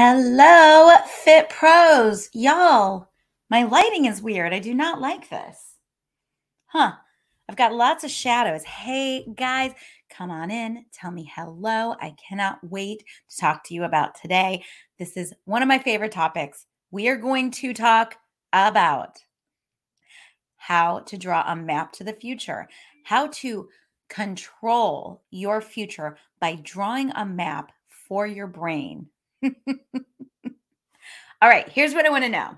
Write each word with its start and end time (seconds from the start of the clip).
Hello, 0.00 0.94
Fit 1.24 1.48
Pros. 1.50 2.30
Y'all, 2.32 3.08
my 3.50 3.64
lighting 3.64 4.04
is 4.04 4.22
weird. 4.22 4.54
I 4.54 4.60
do 4.60 4.72
not 4.72 5.00
like 5.00 5.28
this. 5.28 5.74
Huh. 6.66 6.92
I've 7.48 7.56
got 7.56 7.74
lots 7.74 8.04
of 8.04 8.10
shadows. 8.12 8.62
Hey, 8.62 9.26
guys, 9.34 9.72
come 10.08 10.30
on 10.30 10.52
in. 10.52 10.84
Tell 10.92 11.10
me 11.10 11.28
hello. 11.34 11.96
I 12.00 12.14
cannot 12.28 12.60
wait 12.62 13.02
to 13.28 13.36
talk 13.40 13.64
to 13.64 13.74
you 13.74 13.82
about 13.82 14.14
today. 14.14 14.62
This 15.00 15.16
is 15.16 15.34
one 15.46 15.62
of 15.62 15.68
my 15.68 15.80
favorite 15.80 16.12
topics. 16.12 16.66
We 16.92 17.08
are 17.08 17.16
going 17.16 17.50
to 17.50 17.74
talk 17.74 18.18
about 18.52 19.18
how 20.58 21.00
to 21.00 21.18
draw 21.18 21.42
a 21.44 21.56
map 21.56 21.92
to 21.94 22.04
the 22.04 22.12
future, 22.12 22.68
how 23.02 23.26
to 23.38 23.68
control 24.08 25.24
your 25.32 25.60
future 25.60 26.18
by 26.38 26.60
drawing 26.62 27.10
a 27.16 27.26
map 27.26 27.72
for 27.88 28.28
your 28.28 28.46
brain 28.46 29.08
All 31.40 31.48
right, 31.48 31.68
here's 31.68 31.94
what 31.94 32.06
I 32.06 32.10
want 32.10 32.24
to 32.24 32.30
know. 32.30 32.56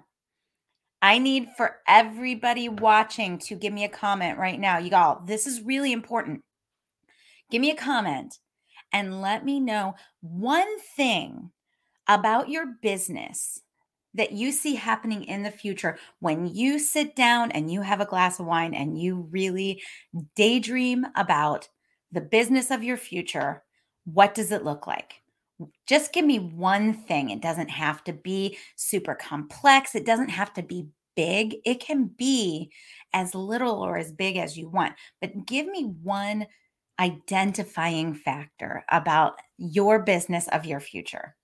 I 1.03 1.19
need 1.19 1.49
for 1.57 1.77
everybody 1.87 2.69
watching 2.69 3.39
to 3.41 3.55
give 3.55 3.73
me 3.73 3.85
a 3.85 3.89
comment 3.89 4.39
right 4.39 4.59
now. 4.59 4.79
You 4.79 4.95
all, 4.95 5.23
this 5.25 5.47
is 5.47 5.63
really 5.63 5.93
important. 5.93 6.43
Give 7.51 7.61
me 7.61 7.71
a 7.71 7.77
comment 7.77 8.39
and 8.93 9.23
let 9.23 9.45
me 9.45 9.61
know 9.61 9.95
one 10.21 10.79
thing 10.97 11.51
about 12.07 12.49
your 12.49 12.67
business 12.83 13.61
that 14.15 14.33
you 14.33 14.51
see 14.51 14.75
happening 14.75 15.25
in 15.25 15.43
the 15.43 15.51
future 15.51 15.99
when 16.19 16.47
you 16.47 16.79
sit 16.79 17.15
down 17.15 17.53
and 17.53 17.71
you 17.71 17.81
have 17.81 18.01
a 18.01 18.07
glass 18.07 18.41
of 18.41 18.47
wine 18.47 18.75
and 18.75 19.01
you 19.01 19.29
really 19.31 19.83
daydream 20.35 21.07
about 21.15 21.69
the 22.13 22.21
business 22.21 22.71
of 22.71 22.83
your 22.83 22.97
future. 22.97 23.63
What 24.05 24.35
does 24.35 24.51
it 24.51 24.65
look 24.65 24.87
like? 24.87 25.20
Just 25.87 26.13
give 26.13 26.25
me 26.25 26.39
one 26.39 26.95
thing. 26.95 27.31
It 27.31 27.41
doesn't 27.41 27.71
have 27.71 28.05
to 28.05 28.13
be 28.13 28.59
super 28.77 29.15
complex, 29.15 29.95
it 29.95 30.07
doesn't 30.07 30.31
have 30.31 30.53
to 30.55 30.63
be 30.63 30.87
big. 31.17 31.57
It 31.65 31.81
can 31.81 32.07
be 32.07 32.71
as 33.13 33.35
little 33.35 33.83
or 33.83 33.99
as 33.99 34.13
big 34.13 34.37
as 34.37 34.57
you 34.57 34.69
want, 34.69 34.95
but 35.21 35.47
give 35.47 35.67
me 35.67 35.85
one 36.03 36.47
identifying 36.99 38.15
factor 38.15 38.85
about 38.91 39.35
your 39.57 40.01
business 40.01 40.49
of 40.49 40.67
your 40.67 40.81
future. 40.81 41.35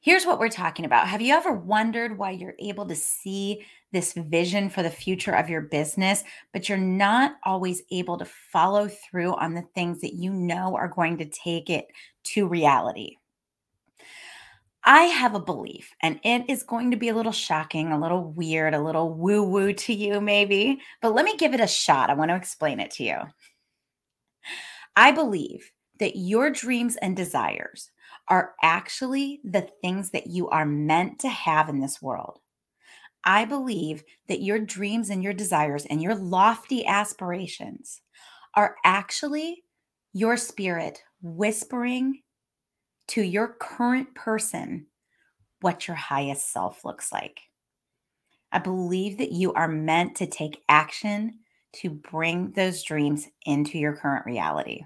Here's 0.00 0.24
what 0.24 0.38
we're 0.38 0.48
talking 0.48 0.84
about. 0.84 1.08
Have 1.08 1.20
you 1.20 1.34
ever 1.34 1.52
wondered 1.52 2.16
why 2.16 2.30
you're 2.30 2.54
able 2.58 2.86
to 2.86 2.94
see 2.94 3.66
this 3.92 4.12
vision 4.12 4.68
for 4.68 4.82
the 4.82 4.90
future 4.90 5.32
of 5.32 5.48
your 5.48 5.62
business, 5.62 6.24
but 6.52 6.68
you're 6.68 6.78
not 6.78 7.36
always 7.44 7.82
able 7.90 8.18
to 8.18 8.26
follow 8.52 8.88
through 8.88 9.34
on 9.34 9.54
the 9.54 9.64
things 9.74 10.00
that 10.00 10.14
you 10.14 10.32
know 10.32 10.76
are 10.76 10.88
going 10.88 11.18
to 11.18 11.24
take 11.24 11.70
it 11.70 11.86
to 12.24 12.46
reality? 12.46 13.16
I 14.84 15.02
have 15.02 15.34
a 15.34 15.40
belief, 15.40 15.92
and 16.02 16.20
it 16.22 16.48
is 16.48 16.62
going 16.62 16.92
to 16.92 16.96
be 16.96 17.08
a 17.08 17.14
little 17.14 17.32
shocking, 17.32 17.92
a 17.92 18.00
little 18.00 18.24
weird, 18.32 18.74
a 18.74 18.80
little 18.80 19.12
woo 19.12 19.42
woo 19.42 19.72
to 19.72 19.92
you, 19.92 20.20
maybe, 20.20 20.80
but 21.02 21.14
let 21.14 21.24
me 21.24 21.36
give 21.36 21.52
it 21.52 21.60
a 21.60 21.66
shot. 21.66 22.10
I 22.10 22.14
want 22.14 22.30
to 22.30 22.36
explain 22.36 22.80
it 22.80 22.90
to 22.92 23.04
you. 23.04 23.18
I 24.96 25.12
believe 25.12 25.70
that 26.00 26.16
your 26.16 26.50
dreams 26.50 26.96
and 26.96 27.16
desires 27.16 27.90
are 28.28 28.54
actually 28.62 29.40
the 29.44 29.68
things 29.82 30.10
that 30.10 30.26
you 30.26 30.48
are 30.48 30.66
meant 30.66 31.18
to 31.20 31.28
have 31.28 31.68
in 31.68 31.80
this 31.80 32.00
world. 32.00 32.40
I 33.24 33.44
believe 33.44 34.04
that 34.28 34.42
your 34.42 34.58
dreams 34.58 35.10
and 35.10 35.22
your 35.22 35.32
desires 35.32 35.84
and 35.86 36.02
your 36.02 36.14
lofty 36.14 36.86
aspirations 36.86 38.00
are 38.54 38.76
actually 38.84 39.64
your 40.12 40.36
spirit 40.36 41.02
whispering 41.22 42.22
to 43.08 43.22
your 43.22 43.56
current 43.60 44.14
person 44.14 44.86
what 45.60 45.88
your 45.88 45.96
highest 45.96 46.52
self 46.52 46.84
looks 46.84 47.12
like. 47.12 47.40
I 48.52 48.58
believe 48.58 49.18
that 49.18 49.32
you 49.32 49.52
are 49.52 49.68
meant 49.68 50.16
to 50.16 50.26
take 50.26 50.62
action 50.68 51.40
to 51.74 51.90
bring 51.90 52.52
those 52.52 52.82
dreams 52.82 53.28
into 53.44 53.78
your 53.78 53.96
current 53.96 54.24
reality. 54.24 54.84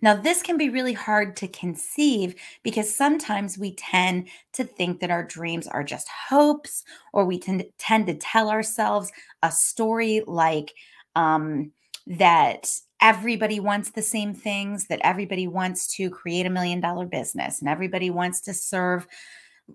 Now, 0.00 0.14
this 0.14 0.42
can 0.42 0.56
be 0.56 0.68
really 0.68 0.92
hard 0.92 1.36
to 1.36 1.48
conceive 1.48 2.34
because 2.62 2.94
sometimes 2.94 3.58
we 3.58 3.74
tend 3.74 4.28
to 4.54 4.64
think 4.64 5.00
that 5.00 5.10
our 5.10 5.24
dreams 5.24 5.66
are 5.66 5.84
just 5.84 6.08
hopes, 6.08 6.84
or 7.12 7.24
we 7.24 7.38
tend 7.38 7.60
to, 7.60 7.66
tend 7.78 8.06
to 8.06 8.14
tell 8.14 8.50
ourselves 8.50 9.10
a 9.42 9.50
story 9.50 10.22
like 10.26 10.72
um, 11.16 11.72
that 12.06 12.70
everybody 13.00 13.60
wants 13.60 13.90
the 13.90 14.02
same 14.02 14.34
things, 14.34 14.86
that 14.86 15.00
everybody 15.02 15.46
wants 15.46 15.86
to 15.96 16.08
create 16.10 16.46
a 16.46 16.50
million 16.50 16.80
dollar 16.80 17.06
business, 17.06 17.60
and 17.60 17.68
everybody 17.68 18.10
wants 18.10 18.40
to 18.42 18.54
serve 18.54 19.06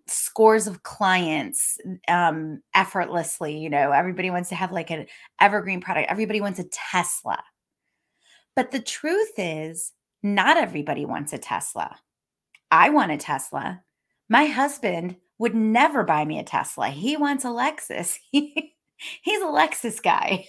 scores 0.05 0.67
of 0.67 0.83
clients 0.83 1.77
um, 2.07 2.61
effortlessly. 2.75 3.57
You 3.57 3.69
know, 3.69 3.91
everybody 3.91 4.29
wants 4.29 4.49
to 4.49 4.55
have 4.55 4.71
like 4.71 4.91
an 4.91 5.07
evergreen 5.39 5.81
product, 5.81 6.09
everybody 6.09 6.41
wants 6.41 6.59
a 6.59 6.65
Tesla 6.65 7.41
but 8.57 8.71
the 8.71 8.79
truth 8.79 9.33
is, 9.37 9.93
not 10.23 10.57
everybody 10.57 11.05
wants 11.05 11.31
a 11.31 11.37
Tesla. 11.37 11.95
I 12.71 12.89
want 12.89 13.11
a 13.11 13.17
Tesla. 13.17 13.83
My 14.29 14.45
husband 14.45 15.15
would 15.37 15.53
never 15.53 16.03
buy 16.03 16.25
me 16.25 16.39
a 16.39 16.43
Tesla. 16.43 16.89
He 16.89 17.15
wants 17.17 17.45
a 17.45 17.49
Lexus. 17.49 18.17
He's 18.31 19.41
a 19.41 19.45
Lexus 19.45 20.01
guy. 20.01 20.45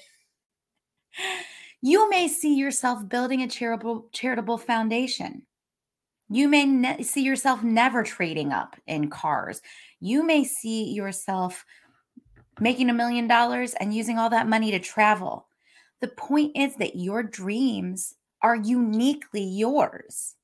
You 1.82 2.08
may 2.08 2.28
see 2.28 2.54
yourself 2.54 3.06
building 3.06 3.42
a 3.42 3.46
charitable 3.46 4.08
charitable 4.12 4.56
foundation. 4.56 5.42
You 6.30 6.48
may 6.48 6.64
ne- 6.64 7.02
see 7.02 7.22
yourself 7.22 7.62
never 7.62 8.02
trading 8.02 8.52
up 8.52 8.74
in 8.86 9.10
cars. 9.10 9.60
You 10.00 10.22
may 10.22 10.44
see 10.44 10.94
yourself 10.94 11.62
making 12.58 12.88
a 12.88 12.94
million 12.94 13.28
dollars 13.28 13.74
and 13.74 13.94
using 13.94 14.18
all 14.18 14.30
that 14.30 14.48
money 14.48 14.70
to 14.70 14.78
travel. 14.78 15.47
The 16.00 16.08
point 16.08 16.56
is 16.56 16.76
that 16.76 16.96
your 16.96 17.22
dreams 17.22 18.14
are 18.42 18.56
uniquely 18.56 19.42
yours. 19.42 20.36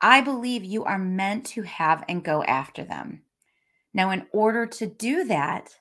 I 0.00 0.20
believe 0.20 0.64
you 0.64 0.84
are 0.84 0.98
meant 0.98 1.46
to 1.46 1.62
have 1.62 2.04
and 2.08 2.24
go 2.24 2.42
after 2.44 2.84
them. 2.84 3.22
Now, 3.94 4.10
in 4.10 4.26
order 4.32 4.66
to 4.66 4.86
do 4.86 5.24
that, 5.24 5.78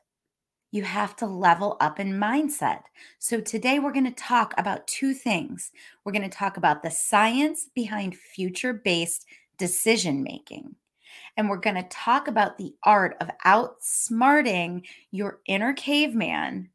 you 0.71 0.83
have 0.83 1.15
to 1.17 1.25
level 1.25 1.77
up 1.79 1.99
in 1.99 2.13
mindset. 2.13 2.83
So, 3.19 3.41
today 3.41 3.79
we're 3.79 3.93
going 3.93 4.05
to 4.05 4.11
talk 4.11 4.53
about 4.57 4.87
two 4.87 5.13
things. 5.13 5.71
We're 6.03 6.11
going 6.11 6.29
to 6.29 6.37
talk 6.37 6.57
about 6.57 6.83
the 6.83 6.91
science 6.91 7.67
behind 7.73 8.15
future 8.15 8.73
based 8.73 9.25
decision 9.57 10.23
making. 10.23 10.75
And 11.37 11.49
we're 11.49 11.57
going 11.57 11.75
to 11.75 11.83
talk 11.83 12.27
about 12.27 12.57
the 12.57 12.73
art 12.83 13.15
of 13.21 13.29
outsmarting 13.45 14.83
your 15.11 15.39
inner 15.45 15.73
caveman 15.73 16.69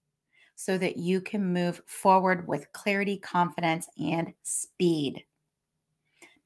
so 0.56 0.76
that 0.78 0.96
you 0.96 1.20
can 1.20 1.52
move 1.52 1.80
forward 1.86 2.48
with 2.48 2.72
clarity, 2.72 3.18
confidence, 3.18 3.86
and 3.98 4.32
speed. 4.42 5.24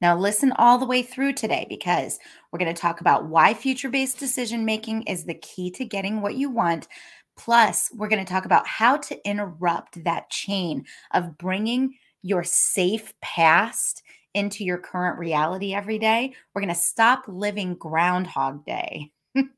Now, 0.01 0.17
listen 0.17 0.53
all 0.53 0.79
the 0.79 0.87
way 0.87 1.03
through 1.03 1.35
today 1.35 1.67
because 1.69 2.19
we're 2.51 2.59
going 2.59 2.75
to 2.75 2.81
talk 2.81 3.01
about 3.01 3.27
why 3.27 3.55
future 3.55 3.91
based 3.91 4.19
decision 4.19 4.65
making 4.65 5.03
is 5.03 5.25
the 5.25 5.35
key 5.35 5.71
to 5.73 5.85
getting 5.85 6.21
what 6.21 6.37
you 6.37 6.51
want. 6.51 6.89
Plus, 7.37 7.91
we're 7.95 8.09
going 8.09 8.25
to 8.25 8.31
talk 8.31 8.45
about 8.45 8.67
how 8.67 8.97
to 8.97 9.29
interrupt 9.29 10.03
that 10.05 10.29
chain 10.31 10.85
of 11.13 11.39
bringing 11.39 11.95
your 12.23 12.45
safe 12.45 13.13
past 13.21 14.03
into 14.35 14.65
your 14.65 14.79
current 14.79 15.19
reality 15.19 15.75
every 15.75 15.99
day. 15.99 16.35
We're 16.55 16.63
going 16.63 16.75
to 16.75 16.81
stop 16.81 17.25
living 17.27 17.75
Groundhog 17.75 18.65
Day. 18.65 19.13
and 19.35 19.49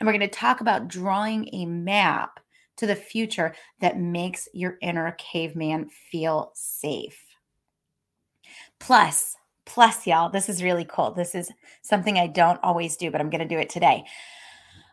we're 0.00 0.12
going 0.12 0.20
to 0.20 0.28
talk 0.28 0.60
about 0.60 0.88
drawing 0.88 1.48
a 1.52 1.66
map 1.66 2.40
to 2.76 2.86
the 2.86 2.96
future 2.96 3.54
that 3.80 3.98
makes 3.98 4.48
your 4.52 4.78
inner 4.82 5.12
caveman 5.12 5.88
feel 6.10 6.52
safe. 6.54 7.20
Plus, 8.80 9.36
plus, 9.64 10.06
y'all, 10.06 10.30
this 10.30 10.48
is 10.48 10.62
really 10.62 10.84
cool. 10.84 11.12
This 11.12 11.34
is 11.34 11.50
something 11.82 12.18
I 12.18 12.26
don't 12.26 12.60
always 12.62 12.96
do, 12.96 13.10
but 13.10 13.20
I'm 13.20 13.30
going 13.30 13.46
to 13.46 13.54
do 13.54 13.58
it 13.58 13.70
today. 13.70 14.04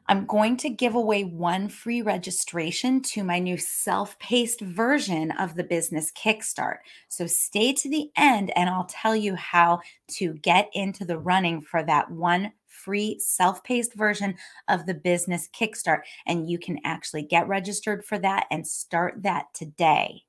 I'm 0.07 0.25
going 0.25 0.57
to 0.57 0.69
give 0.69 0.95
away 0.95 1.23
one 1.23 1.69
free 1.69 2.01
registration 2.01 3.01
to 3.03 3.23
my 3.23 3.39
new 3.39 3.57
self 3.57 4.17
paced 4.19 4.59
version 4.59 5.31
of 5.31 5.55
the 5.55 5.63
business 5.63 6.11
kickstart. 6.11 6.77
So 7.07 7.27
stay 7.27 7.71
to 7.73 7.89
the 7.89 8.09
end 8.17 8.51
and 8.57 8.69
I'll 8.69 8.87
tell 8.89 9.15
you 9.15 9.35
how 9.35 9.79
to 10.17 10.33
get 10.33 10.69
into 10.73 11.05
the 11.05 11.17
running 11.17 11.61
for 11.61 11.83
that 11.83 12.11
one 12.11 12.51
free 12.83 13.19
self 13.19 13.63
paced 13.63 13.93
version 13.95 14.35
of 14.67 14.85
the 14.85 14.93
business 14.93 15.49
kickstart. 15.57 16.01
And 16.25 16.49
you 16.49 16.59
can 16.59 16.79
actually 16.83 17.23
get 17.23 17.47
registered 17.47 18.03
for 18.05 18.17
that 18.19 18.47
and 18.51 18.65
start 18.65 19.23
that 19.23 19.45
today. 19.53 20.23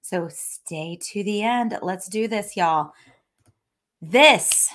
So 0.00 0.28
stay 0.30 0.98
to 1.12 1.22
the 1.24 1.42
end. 1.42 1.78
Let's 1.80 2.08
do 2.08 2.26
this, 2.26 2.56
y'all. 2.56 2.92
This 4.00 4.68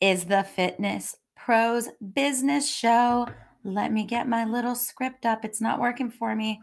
is 0.00 0.24
the 0.24 0.44
Fitness 0.44 1.16
Pros 1.36 1.88
Business 2.14 2.68
Show. 2.68 3.28
Let 3.64 3.92
me 3.92 4.04
get 4.04 4.28
my 4.28 4.44
little 4.44 4.74
script 4.74 5.26
up. 5.26 5.44
It's 5.44 5.60
not 5.60 5.78
working 5.78 6.10
for 6.10 6.34
me. 6.34 6.60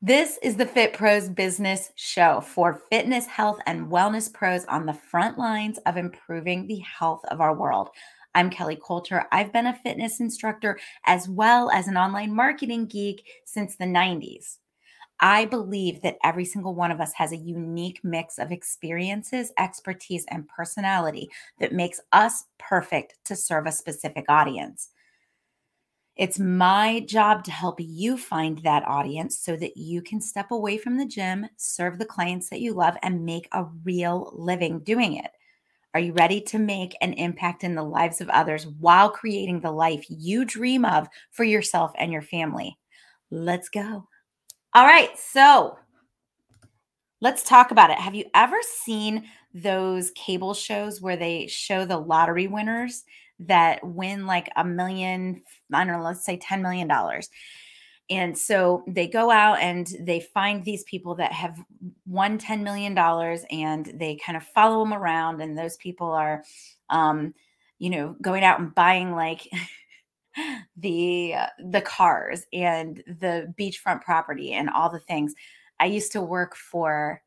This 0.00 0.38
is 0.44 0.54
the 0.54 0.64
Fit 0.64 0.92
Pros 0.92 1.28
Business 1.28 1.90
Show 1.96 2.40
for 2.40 2.82
fitness, 2.88 3.26
health, 3.26 3.58
and 3.66 3.90
wellness 3.90 4.32
pros 4.32 4.64
on 4.66 4.86
the 4.86 4.92
front 4.92 5.38
lines 5.38 5.78
of 5.86 5.96
improving 5.96 6.68
the 6.68 6.78
health 6.78 7.24
of 7.32 7.40
our 7.40 7.52
world. 7.52 7.88
I'm 8.32 8.48
Kelly 8.48 8.78
Coulter. 8.80 9.24
I've 9.32 9.52
been 9.52 9.66
a 9.66 9.74
fitness 9.74 10.20
instructor 10.20 10.78
as 11.04 11.28
well 11.28 11.68
as 11.72 11.88
an 11.88 11.96
online 11.96 12.32
marketing 12.32 12.86
geek 12.86 13.26
since 13.44 13.74
the 13.74 13.86
90s. 13.86 14.58
I 15.18 15.46
believe 15.46 16.00
that 16.02 16.18
every 16.22 16.44
single 16.44 16.76
one 16.76 16.92
of 16.92 17.00
us 17.00 17.12
has 17.14 17.32
a 17.32 17.36
unique 17.36 17.98
mix 18.04 18.38
of 18.38 18.52
experiences, 18.52 19.50
expertise, 19.58 20.24
and 20.28 20.46
personality 20.46 21.28
that 21.58 21.72
makes 21.72 22.00
us 22.12 22.44
perfect 22.56 23.14
to 23.24 23.34
serve 23.34 23.66
a 23.66 23.72
specific 23.72 24.26
audience. 24.28 24.90
It's 26.18 26.40
my 26.40 26.98
job 27.06 27.44
to 27.44 27.52
help 27.52 27.76
you 27.78 28.18
find 28.18 28.58
that 28.58 28.86
audience 28.88 29.38
so 29.38 29.54
that 29.56 29.76
you 29.76 30.02
can 30.02 30.20
step 30.20 30.50
away 30.50 30.76
from 30.76 30.98
the 30.98 31.06
gym, 31.06 31.46
serve 31.56 31.98
the 31.98 32.04
clients 32.04 32.50
that 32.50 32.60
you 32.60 32.74
love, 32.74 32.96
and 33.04 33.24
make 33.24 33.48
a 33.52 33.66
real 33.84 34.32
living 34.34 34.80
doing 34.80 35.14
it. 35.14 35.30
Are 35.94 36.00
you 36.00 36.12
ready 36.12 36.40
to 36.40 36.58
make 36.58 36.96
an 37.00 37.12
impact 37.12 37.62
in 37.62 37.76
the 37.76 37.84
lives 37.84 38.20
of 38.20 38.28
others 38.30 38.66
while 38.66 39.10
creating 39.10 39.60
the 39.60 39.70
life 39.70 40.04
you 40.08 40.44
dream 40.44 40.84
of 40.84 41.08
for 41.30 41.44
yourself 41.44 41.92
and 41.96 42.12
your 42.12 42.22
family? 42.22 42.76
Let's 43.30 43.68
go. 43.68 44.08
All 44.74 44.84
right. 44.84 45.16
So 45.16 45.78
let's 47.20 47.44
talk 47.44 47.70
about 47.70 47.90
it. 47.90 47.98
Have 47.98 48.16
you 48.16 48.24
ever 48.34 48.58
seen 48.62 49.24
those 49.54 50.10
cable 50.12 50.52
shows 50.52 51.00
where 51.00 51.16
they 51.16 51.46
show 51.46 51.84
the 51.84 51.98
lottery 51.98 52.48
winners? 52.48 53.04
That 53.40 53.84
win 53.84 54.26
like 54.26 54.50
a 54.56 54.64
million, 54.64 55.42
I 55.72 55.84
don't 55.84 55.98
know, 55.98 56.04
let's 56.04 56.24
say 56.24 56.38
$10 56.38 56.60
million. 56.60 56.90
And 58.10 58.36
so 58.36 58.84
they 58.86 59.06
go 59.06 59.30
out 59.30 59.60
and 59.60 59.86
they 60.00 60.20
find 60.20 60.64
these 60.64 60.82
people 60.84 61.14
that 61.16 61.32
have 61.32 61.58
won 62.06 62.38
$10 62.38 62.62
million 62.62 62.96
and 62.96 64.00
they 64.00 64.16
kind 64.16 64.36
of 64.36 64.44
follow 64.44 64.82
them 64.82 64.94
around. 64.94 65.42
And 65.42 65.56
those 65.56 65.76
people 65.76 66.08
are, 66.08 66.42
um, 66.88 67.34
you 67.78 67.90
know, 67.90 68.16
going 68.22 68.44
out 68.44 68.60
and 68.60 68.74
buying 68.74 69.12
like 69.12 69.46
the 70.76 71.34
uh, 71.34 71.46
the 71.70 71.80
cars 71.80 72.44
and 72.52 73.02
the 73.06 73.52
beachfront 73.58 74.02
property 74.02 74.52
and 74.52 74.70
all 74.70 74.90
the 74.90 75.00
things. 75.00 75.34
I 75.78 75.86
used 75.86 76.12
to 76.12 76.20
work 76.20 76.56
for 76.56 77.22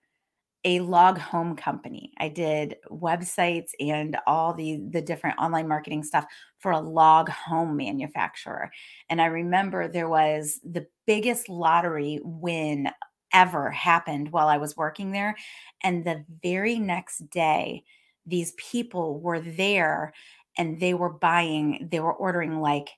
a 0.64 0.80
log 0.82 1.18
home 1.18 1.56
company. 1.56 2.14
I 2.20 2.30
did 2.30 2.76
websites 2.90 3.72
and 3.80 4.18
all 4.28 4.54
the 4.54 4.80
the 4.92 5.02
different 5.02 5.40
online 5.40 5.68
marketing 5.68 6.04
stuff 6.04 6.26
for 6.60 6.72
a 6.72 6.80
log 6.80 7.30
home 7.30 7.76
manufacturer. 7.78 8.72
And 9.10 9.22
I 9.22 9.26
remember 9.26 9.88
there 9.88 10.10
was 10.10 10.60
the 10.64 10.86
biggest 11.08 11.50
lottery 11.50 12.20
win 12.24 12.90
ever 13.34 13.72
happened 13.72 14.32
while 14.32 14.48
I 14.50 14.58
was 14.58 14.76
working 14.76 15.12
there 15.12 15.36
and 15.84 16.04
the 16.04 16.26
very 16.44 16.78
next 16.80 17.30
day 17.30 17.84
these 18.26 18.52
people 18.58 19.20
were 19.20 19.40
there 19.40 20.14
and 20.58 20.80
they 20.80 20.94
were 20.94 21.10
buying 21.10 21.88
they 21.92 22.00
were 22.00 22.14
ordering 22.14 22.60
like 22.60 22.90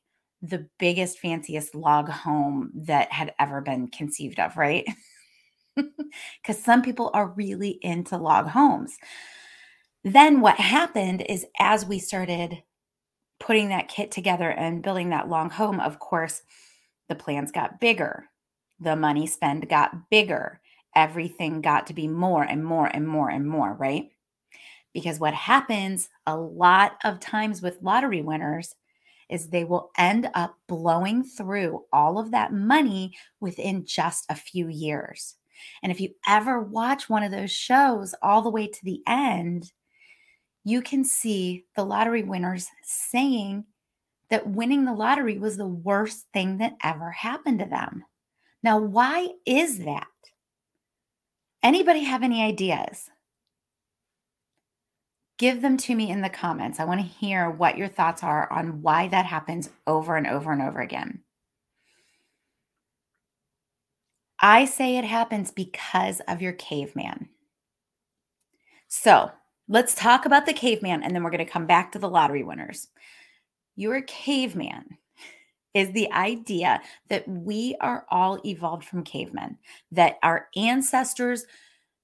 the 0.41 0.67
biggest 0.79 1.19
fanciest 1.19 1.73
log 1.75 2.09
home 2.09 2.71
that 2.75 3.11
had 3.11 3.33
ever 3.39 3.61
been 3.61 3.87
conceived 3.87 4.39
of, 4.39 4.57
right? 4.57 4.85
because 6.41 6.63
some 6.63 6.81
people 6.81 7.11
are 7.13 7.27
really 7.27 7.79
into 7.81 8.17
log 8.17 8.47
homes. 8.47 8.97
Then 10.03 10.41
what 10.41 10.57
happened 10.57 11.25
is 11.29 11.45
as 11.59 11.85
we 11.85 11.99
started 11.99 12.61
putting 13.39 13.69
that 13.69 13.87
kit 13.87 14.11
together 14.11 14.49
and 14.49 14.83
building 14.83 15.09
that 15.09 15.29
long 15.29 15.49
home, 15.49 15.79
of 15.79 15.99
course, 15.99 16.41
the 17.09 17.15
plans 17.15 17.51
got 17.51 17.79
bigger. 17.79 18.29
The 18.79 18.95
money 18.95 19.27
spend 19.27 19.69
got 19.69 20.09
bigger. 20.09 20.61
Everything 20.95 21.61
got 21.61 21.87
to 21.87 21.93
be 21.93 22.07
more 22.07 22.43
and 22.43 22.63
more 22.63 22.87
and 22.87 23.07
more 23.07 23.29
and 23.29 23.47
more, 23.47 23.73
right? 23.73 24.09
Because 24.93 25.19
what 25.19 25.33
happens 25.33 26.09
a 26.27 26.37
lot 26.37 26.97
of 27.03 27.19
times 27.19 27.61
with 27.61 27.81
lottery 27.81 28.21
winners 28.21 28.75
is 29.29 29.49
they 29.49 29.63
will 29.63 29.91
end 29.97 30.29
up 30.35 30.55
blowing 30.67 31.23
through 31.23 31.83
all 31.91 32.19
of 32.19 32.31
that 32.31 32.53
money 32.53 33.13
within 33.39 33.85
just 33.85 34.25
a 34.29 34.35
few 34.35 34.67
years. 34.67 35.35
And 35.81 35.91
if 35.91 35.99
you 35.99 36.09
ever 36.27 36.61
watch 36.61 37.09
one 37.09 37.23
of 37.23 37.31
those 37.31 37.51
shows 37.51 38.15
all 38.21 38.41
the 38.41 38.49
way 38.49 38.67
to 38.67 38.79
the 38.83 39.01
end, 39.07 39.71
you 40.63 40.81
can 40.81 41.03
see 41.03 41.65
the 41.75 41.83
lottery 41.83 42.23
winners 42.23 42.67
saying 42.83 43.65
that 44.29 44.47
winning 44.47 44.85
the 44.85 44.93
lottery 44.93 45.37
was 45.37 45.57
the 45.57 45.67
worst 45.67 46.25
thing 46.33 46.57
that 46.57 46.75
ever 46.81 47.11
happened 47.11 47.59
to 47.59 47.65
them. 47.65 48.03
Now, 48.63 48.79
why 48.79 49.29
is 49.45 49.79
that? 49.79 50.07
Anybody 51.61 52.03
have 52.03 52.23
any 52.23 52.41
ideas? 52.41 53.09
Give 55.37 55.61
them 55.61 55.77
to 55.77 55.95
me 55.95 56.09
in 56.09 56.21
the 56.21 56.29
comments. 56.29 56.79
I 56.79 56.85
want 56.85 57.01
to 57.01 57.05
hear 57.05 57.49
what 57.49 57.77
your 57.77 57.87
thoughts 57.87 58.23
are 58.23 58.51
on 58.51 58.81
why 58.81 59.07
that 59.09 59.25
happens 59.25 59.69
over 59.85 60.15
and 60.15 60.27
over 60.27 60.51
and 60.51 60.61
over 60.61 60.79
again. 60.79 61.21
I 64.43 64.65
say 64.65 64.97
it 64.97 65.05
happens 65.05 65.51
because 65.51 66.19
of 66.27 66.41
your 66.41 66.51
caveman. 66.51 67.29
So 68.89 69.31
let's 69.69 69.95
talk 69.95 70.25
about 70.25 70.45
the 70.45 70.51
caveman 70.51 71.01
and 71.01 71.15
then 71.15 71.23
we're 71.23 71.31
going 71.31 71.45
to 71.45 71.51
come 71.51 71.65
back 71.65 71.93
to 71.93 71.99
the 71.99 72.09
lottery 72.09 72.43
winners. 72.43 72.89
Your 73.77 74.01
caveman 74.01 74.97
is 75.73 75.93
the 75.93 76.11
idea 76.11 76.81
that 77.07 77.25
we 77.25 77.77
are 77.79 78.05
all 78.09 78.37
evolved 78.45 78.83
from 78.83 79.05
cavemen, 79.05 79.57
that 79.93 80.17
our 80.21 80.49
ancestors 80.57 81.45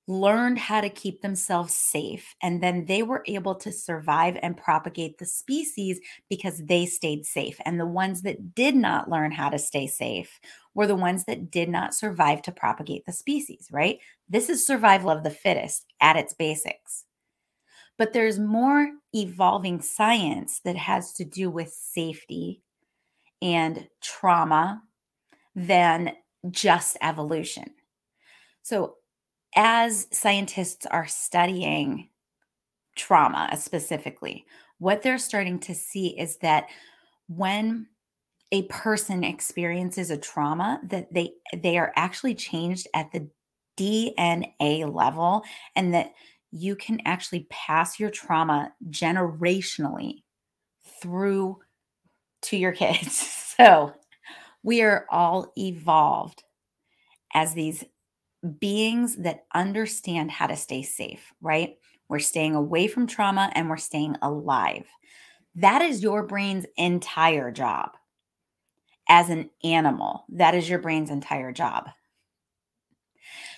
learned 0.10 0.58
how 0.58 0.82
to 0.82 0.90
keep 0.90 1.22
themselves 1.22 1.76
safe. 1.76 2.36
And 2.42 2.64
then 2.64 2.86
they 2.86 3.04
were 3.04 3.24
able 3.28 3.54
to 3.56 3.72
survive 3.72 4.40
and 4.42 4.58
propagate 4.58 5.20
the 5.20 5.26
species 5.26 6.00
because 6.30 6.66
they 6.66 6.88
stayed 6.88 7.28
safe. 7.28 7.60
And 7.64 7.80
the 7.80 7.86
ones 7.86 8.24
that 8.24 8.56
did 8.56 8.76
not 8.76 9.08
learn 9.08 9.32
how 9.32 9.50
to 9.50 9.60
stay 9.60 9.86
safe 9.86 10.40
were 10.74 10.88
the 10.88 10.96
ones 10.96 11.26
that 11.26 11.52
did 11.52 11.70
not 11.70 11.94
survive 11.94 12.42
to 12.42 12.52
propagate 12.52 13.06
the 13.06 13.14
species, 13.14 13.68
right? 13.72 14.00
This 14.28 14.50
is 14.50 14.66
survival 14.66 15.12
of 15.12 15.24
the 15.24 15.30
fittest 15.30 15.86
at 16.02 16.18
its 16.18 16.34
basics. 16.34 17.06
But 18.00 18.12
there's 18.12 18.40
more 18.40 18.90
evolving 19.14 19.80
science 19.80 20.60
that 20.66 20.76
has 20.76 21.14
to 21.14 21.26
do 21.26 21.52
with 21.52 21.70
safety 21.70 22.64
and 23.44 23.88
trauma 24.02 24.82
than 25.54 26.14
just 26.50 26.98
evolution. 27.02 27.70
So 28.64 28.96
as 29.60 30.08
scientists 30.14 30.86
are 30.86 31.06
studying 31.06 32.08
trauma 32.96 33.50
specifically, 33.58 34.46
what 34.78 35.02
they're 35.02 35.18
starting 35.18 35.60
to 35.60 35.76
see 35.76 36.18
is 36.18 36.38
that 36.38 36.68
when 37.28 37.86
a 38.54 38.64
person 38.64 39.22
experiences 39.26 40.12
a 40.12 40.18
trauma 40.18 40.80
that 40.86 41.14
they 41.14 41.34
they 41.56 41.78
are 41.78 41.92
actually 41.98 42.34
changed 42.34 42.88
at 42.96 43.12
the 43.12 43.30
DNA 43.78 44.92
level 44.92 45.44
and 45.76 45.94
that 45.94 46.14
you 46.52 46.78
can 46.78 47.02
actually 47.04 47.46
pass 47.50 48.00
your 48.00 48.10
trauma 48.10 48.72
generationally 48.90 50.24
through 51.02 51.58
to 52.44 52.58
your 52.58 52.72
kids. 52.72 53.36
So, 53.60 53.92
we 54.64 54.84
are 54.84 55.06
all 55.12 55.52
evolved 55.58 56.44
as 57.34 57.54
these 57.54 57.84
beings 58.60 59.18
that 59.18 59.46
understand 59.54 60.32
how 60.32 60.48
to 60.48 60.56
stay 60.56 60.82
safe, 60.82 61.34
right? 61.42 61.78
We're 62.08 62.20
staying 62.20 62.56
away 62.56 62.88
from 62.88 63.08
trauma 63.08 63.52
and 63.54 63.70
we're 63.70 63.78
staying 63.78 64.16
alive. 64.22 64.86
That 65.56 65.82
is 65.82 66.02
your 66.04 66.24
brain's 66.24 66.66
entire 66.78 67.52
job. 67.52 67.92
As 69.08 69.30
an 69.30 69.50
animal, 69.64 70.26
that 70.30 70.56
is 70.56 70.70
your 70.70 70.80
brain's 70.80 71.10
entire 71.10 71.52
job. 71.52 71.90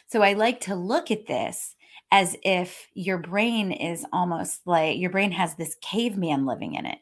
So 0.07 0.21
I 0.21 0.33
like 0.33 0.61
to 0.61 0.75
look 0.75 1.11
at 1.11 1.27
this 1.27 1.75
as 2.11 2.35
if 2.43 2.87
your 2.93 3.17
brain 3.17 3.71
is 3.71 4.05
almost 4.11 4.61
like 4.65 4.97
your 4.97 5.09
brain 5.09 5.31
has 5.31 5.55
this 5.55 5.75
caveman 5.81 6.45
living 6.45 6.75
in 6.75 6.85
it. 6.85 6.99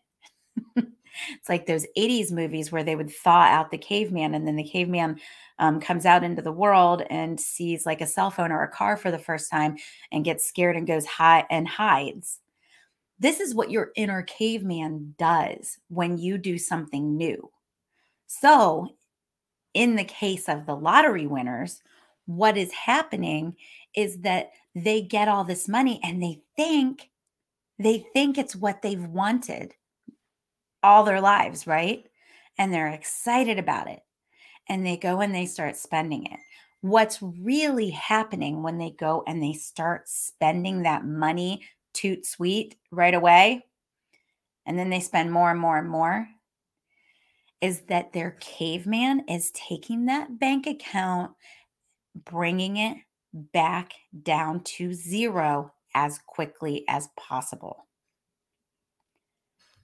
It's 1.31 1.49
like 1.49 1.65
those 1.65 1.85
80s 1.97 2.31
movies 2.31 2.71
where 2.71 2.83
they 2.83 2.95
would 2.95 3.11
thaw 3.11 3.43
out 3.43 3.71
the 3.71 3.77
caveman 3.77 4.33
and 4.33 4.47
then 4.47 4.55
the 4.55 4.63
caveman 4.63 5.19
um, 5.59 5.79
comes 5.79 6.05
out 6.05 6.23
into 6.23 6.41
the 6.41 6.51
world 6.51 7.03
and 7.09 7.39
sees 7.39 7.85
like 7.85 8.01
a 8.01 8.07
cell 8.07 8.31
phone 8.31 8.51
or 8.51 8.63
a 8.63 8.71
car 8.71 8.97
for 8.97 9.11
the 9.11 9.19
first 9.19 9.51
time 9.51 9.77
and 10.11 10.25
gets 10.25 10.47
scared 10.47 10.75
and 10.75 10.87
goes 10.87 11.05
high 11.05 11.45
and 11.49 11.67
hides. 11.67 12.39
This 13.19 13.39
is 13.41 13.53
what 13.53 13.69
your 13.69 13.91
inner 13.95 14.21
caveman 14.23 15.15
does 15.17 15.77
when 15.89 16.17
you 16.17 16.37
do 16.37 16.57
something 16.57 17.17
new. 17.17 17.51
So, 18.27 18.95
in 19.73 19.95
the 19.95 20.05
case 20.05 20.47
of 20.47 20.65
the 20.65 20.75
lottery 20.75 21.27
winners, 21.27 21.81
what 22.25 22.57
is 22.57 22.71
happening 22.71 23.55
is 23.95 24.19
that 24.19 24.51
they 24.75 25.01
get 25.01 25.27
all 25.27 25.43
this 25.43 25.67
money 25.67 25.99
and 26.03 26.21
they 26.21 26.41
think 26.55 27.09
they 27.79 28.05
think 28.13 28.37
it's 28.37 28.55
what 28.55 28.81
they've 28.81 29.05
wanted 29.05 29.73
all 30.83 31.03
their 31.03 31.21
lives, 31.21 31.67
right? 31.67 32.05
And 32.57 32.73
they're 32.73 32.89
excited 32.89 33.59
about 33.59 33.87
it 33.89 34.01
and 34.67 34.85
they 34.85 34.97
go 34.97 35.21
and 35.21 35.33
they 35.33 35.45
start 35.45 35.75
spending 35.75 36.25
it. 36.25 36.39
what's 36.81 37.21
really 37.21 37.89
happening 37.89 38.63
when 38.63 38.77
they 38.77 38.91
go 38.91 39.23
and 39.27 39.41
they 39.41 39.53
start 39.53 40.07
spending 40.07 40.83
that 40.83 41.05
money 41.05 41.61
toot 41.93 42.25
sweet 42.25 42.75
right 42.91 43.13
away, 43.13 43.65
and 44.65 44.77
then 44.77 44.89
they 44.89 44.99
spend 44.99 45.31
more 45.31 45.51
and 45.51 45.59
more 45.59 45.77
and 45.77 45.89
more, 45.89 46.27
is 47.61 47.81
that 47.81 48.13
their 48.13 48.31
caveman 48.39 49.25
is 49.27 49.51
taking 49.51 50.05
that 50.05 50.39
bank 50.39 50.67
account, 50.67 51.31
bringing 52.15 52.77
it 52.77 52.97
back 53.33 53.93
down 54.23 54.63
to 54.63 54.93
zero 54.93 55.73
as 55.93 56.19
quickly 56.25 56.85
as 56.87 57.09
possible. 57.17 57.85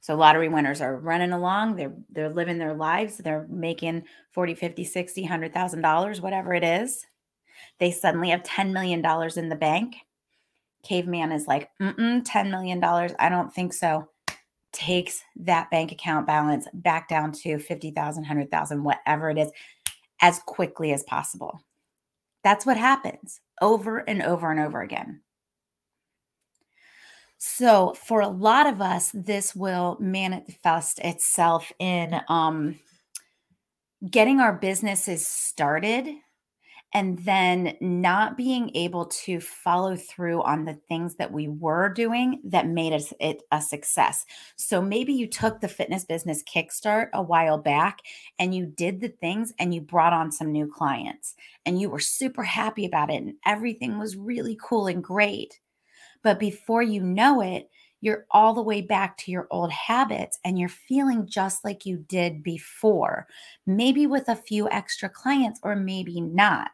So 0.05 0.13
lottery 0.13 0.49
winners 0.49 0.81
are 0.81 0.97
running 0.97 1.31
along, 1.31 1.77
they're 1.77 1.95
they're 2.11 2.29
living 2.29 2.59
their 2.59 2.75
lives, 2.75 3.17
they're 3.17 3.47
making 3.49 4.03
40, 4.33 4.53
50, 4.53 4.83
60, 4.83 5.21
100,000 5.23 5.81
dollars, 5.81 6.21
whatever 6.21 6.53
it 6.53 6.63
is. 6.63 7.07
They 7.79 7.89
suddenly 7.89 8.29
have 8.29 8.43
10 8.43 8.71
million 8.71 9.01
dollars 9.01 9.35
in 9.35 9.49
the 9.49 9.55
bank. 9.55 9.95
Caveman 10.83 11.31
is 11.31 11.47
like, 11.47 11.71
"Mm-mm, 11.81 12.21
10 12.23 12.51
million 12.51 12.79
dollars, 12.79 13.13
I 13.17 13.29
don't 13.29 13.51
think 13.51 13.73
so." 13.73 14.09
Takes 14.71 15.23
that 15.37 15.71
bank 15.71 15.91
account 15.91 16.27
balance 16.27 16.67
back 16.71 17.09
down 17.09 17.31
to 17.41 17.57
50,000, 17.57 18.25
100,000, 18.25 18.83
whatever 18.83 19.31
it 19.31 19.39
is, 19.39 19.51
as 20.21 20.37
quickly 20.45 20.93
as 20.93 21.01
possible. 21.01 21.61
That's 22.43 22.63
what 22.63 22.77
happens 22.77 23.41
over 23.59 24.07
and 24.07 24.21
over 24.21 24.51
and 24.51 24.59
over 24.59 24.81
again. 24.83 25.21
So, 27.37 27.93
for 27.93 28.21
a 28.21 28.27
lot 28.27 28.65
of 28.65 28.81
us, 28.81 29.11
this 29.13 29.55
will 29.55 29.97
manifest 29.99 30.99
itself 30.99 31.71
in 31.79 32.21
um, 32.29 32.79
getting 34.09 34.39
our 34.39 34.53
businesses 34.53 35.25
started 35.27 36.07
and 36.93 37.19
then 37.19 37.75
not 37.81 38.37
being 38.37 38.71
able 38.73 39.05
to 39.05 39.41
follow 39.41 39.97
through 39.97 40.41
on 40.43 40.63
the 40.63 40.75
things 40.87 41.15
that 41.15 41.31
we 41.31 41.47
were 41.47 41.89
doing 41.89 42.39
that 42.45 42.67
made 42.67 42.93
us 42.93 43.13
it 43.19 43.43
a 43.51 43.61
success. 43.61 44.25
So 44.55 44.81
maybe 44.81 45.13
you 45.13 45.27
took 45.27 45.59
the 45.59 45.67
fitness 45.67 46.05
business 46.05 46.41
kickstart 46.43 47.09
a 47.13 47.21
while 47.21 47.57
back 47.57 47.99
and 48.39 48.55
you 48.55 48.65
did 48.65 49.01
the 49.01 49.09
things 49.09 49.53
and 49.59 49.73
you 49.73 49.81
brought 49.81 50.13
on 50.13 50.31
some 50.31 50.51
new 50.51 50.67
clients 50.67 51.35
and 51.65 51.81
you 51.81 51.89
were 51.89 51.99
super 51.99 52.43
happy 52.43 52.85
about 52.85 53.09
it 53.11 53.15
and 53.15 53.33
everything 53.45 53.99
was 53.99 54.15
really 54.15 54.57
cool 54.61 54.87
and 54.87 55.03
great. 55.03 55.59
But 56.25 56.39
before 56.39 56.81
you 56.81 57.03
know 57.03 57.41
it, 57.41 57.69
you're 58.01 58.25
all 58.31 58.55
the 58.55 58.63
way 58.63 58.81
back 58.81 59.15
to 59.17 59.31
your 59.31 59.47
old 59.51 59.71
habits 59.71 60.39
and 60.43 60.57
you're 60.57 60.69
feeling 60.69 61.27
just 61.27 61.63
like 61.63 61.85
you 61.85 62.03
did 62.09 62.41
before, 62.41 63.27
maybe 63.67 64.07
with 64.07 64.27
a 64.27 64.35
few 64.35 64.67
extra 64.71 65.07
clients 65.07 65.59
or 65.61 65.75
maybe 65.75 66.19
not. 66.19 66.71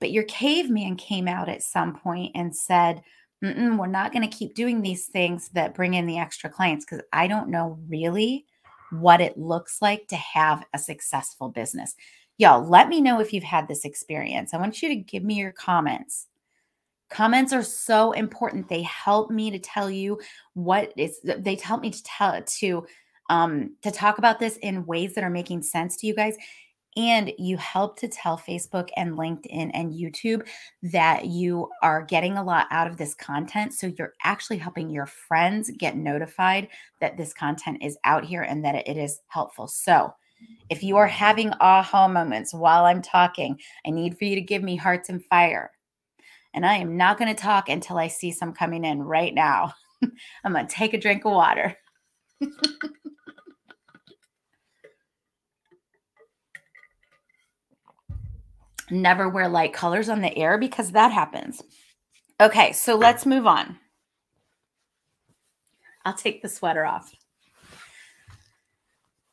But 0.00 0.10
your 0.10 0.24
caveman 0.24 0.96
came 0.96 1.28
out 1.28 1.48
at 1.48 1.62
some 1.62 1.94
point 1.94 2.32
and 2.34 2.54
said, 2.54 3.00
We're 3.40 3.86
not 3.86 4.12
going 4.12 4.28
to 4.28 4.36
keep 4.36 4.56
doing 4.56 4.82
these 4.82 5.06
things 5.06 5.50
that 5.50 5.76
bring 5.76 5.94
in 5.94 6.06
the 6.06 6.18
extra 6.18 6.50
clients 6.50 6.84
because 6.84 7.04
I 7.12 7.28
don't 7.28 7.50
know 7.50 7.78
really 7.88 8.44
what 8.90 9.20
it 9.20 9.38
looks 9.38 9.80
like 9.80 10.08
to 10.08 10.16
have 10.16 10.64
a 10.74 10.80
successful 10.80 11.48
business. 11.48 11.94
Y'all, 12.38 12.68
let 12.68 12.88
me 12.88 13.00
know 13.00 13.20
if 13.20 13.32
you've 13.32 13.44
had 13.44 13.68
this 13.68 13.84
experience. 13.84 14.52
I 14.52 14.56
want 14.56 14.82
you 14.82 14.88
to 14.88 14.96
give 14.96 15.22
me 15.22 15.34
your 15.34 15.52
comments. 15.52 16.26
Comments 17.10 17.52
are 17.52 17.62
so 17.62 18.12
important. 18.12 18.68
They 18.68 18.82
help 18.82 19.30
me 19.30 19.50
to 19.50 19.58
tell 19.58 19.90
you 19.90 20.20
what 20.54 20.92
is 20.96 21.20
they 21.22 21.56
help 21.56 21.82
me 21.82 21.90
to 21.90 22.02
tell 22.02 22.42
to 22.42 22.86
um 23.30 23.76
to 23.82 23.90
talk 23.90 24.18
about 24.18 24.38
this 24.38 24.56
in 24.58 24.86
ways 24.86 25.14
that 25.14 25.24
are 25.24 25.30
making 25.30 25.62
sense 25.62 25.96
to 25.98 26.06
you 26.06 26.14
guys 26.14 26.36
and 26.96 27.32
you 27.38 27.56
help 27.56 27.98
to 27.98 28.08
tell 28.08 28.38
Facebook 28.38 28.88
and 28.96 29.16
LinkedIn 29.16 29.70
and 29.74 29.92
YouTube 29.92 30.46
that 30.82 31.26
you 31.26 31.68
are 31.82 32.04
getting 32.04 32.36
a 32.36 32.44
lot 32.44 32.66
out 32.70 32.86
of 32.86 32.96
this 32.96 33.14
content. 33.14 33.74
So 33.74 33.92
you're 33.98 34.14
actually 34.22 34.58
helping 34.58 34.90
your 34.90 35.06
friends 35.06 35.70
get 35.76 35.96
notified 35.96 36.68
that 37.00 37.16
this 37.16 37.32
content 37.32 37.78
is 37.82 37.98
out 38.04 38.24
here 38.24 38.42
and 38.42 38.64
that 38.64 38.86
it 38.88 38.96
is 38.96 39.20
helpful. 39.28 39.66
So 39.66 40.14
if 40.68 40.82
you 40.82 40.96
are 40.96 41.06
having 41.06 41.52
aha 41.60 42.06
moments 42.06 42.54
while 42.54 42.84
I'm 42.84 43.02
talking, 43.02 43.58
I 43.86 43.90
need 43.90 44.18
for 44.18 44.24
you 44.24 44.34
to 44.34 44.40
give 44.40 44.62
me 44.62 44.76
hearts 44.76 45.08
and 45.08 45.24
fire. 45.24 45.72
And 46.54 46.64
I 46.64 46.76
am 46.76 46.96
not 46.96 47.18
going 47.18 47.34
to 47.34 47.40
talk 47.40 47.68
until 47.68 47.98
I 47.98 48.08
see 48.08 48.30
some 48.30 48.54
coming 48.54 48.84
in 48.84 49.02
right 49.02 49.34
now. 49.34 49.74
I'm 50.44 50.52
going 50.52 50.66
to 50.66 50.72
take 50.72 50.94
a 50.94 51.00
drink 51.00 51.24
of 51.24 51.32
water. 51.32 51.76
Never 58.90 59.28
wear 59.28 59.48
light 59.48 59.72
colors 59.72 60.08
on 60.08 60.20
the 60.20 60.36
air 60.36 60.56
because 60.58 60.92
that 60.92 61.10
happens. 61.10 61.60
Okay, 62.40 62.72
so 62.72 62.94
let's 62.96 63.26
move 63.26 63.46
on. 63.46 63.78
I'll 66.04 66.14
take 66.14 66.42
the 66.42 66.48
sweater 66.48 66.84
off. 66.84 67.14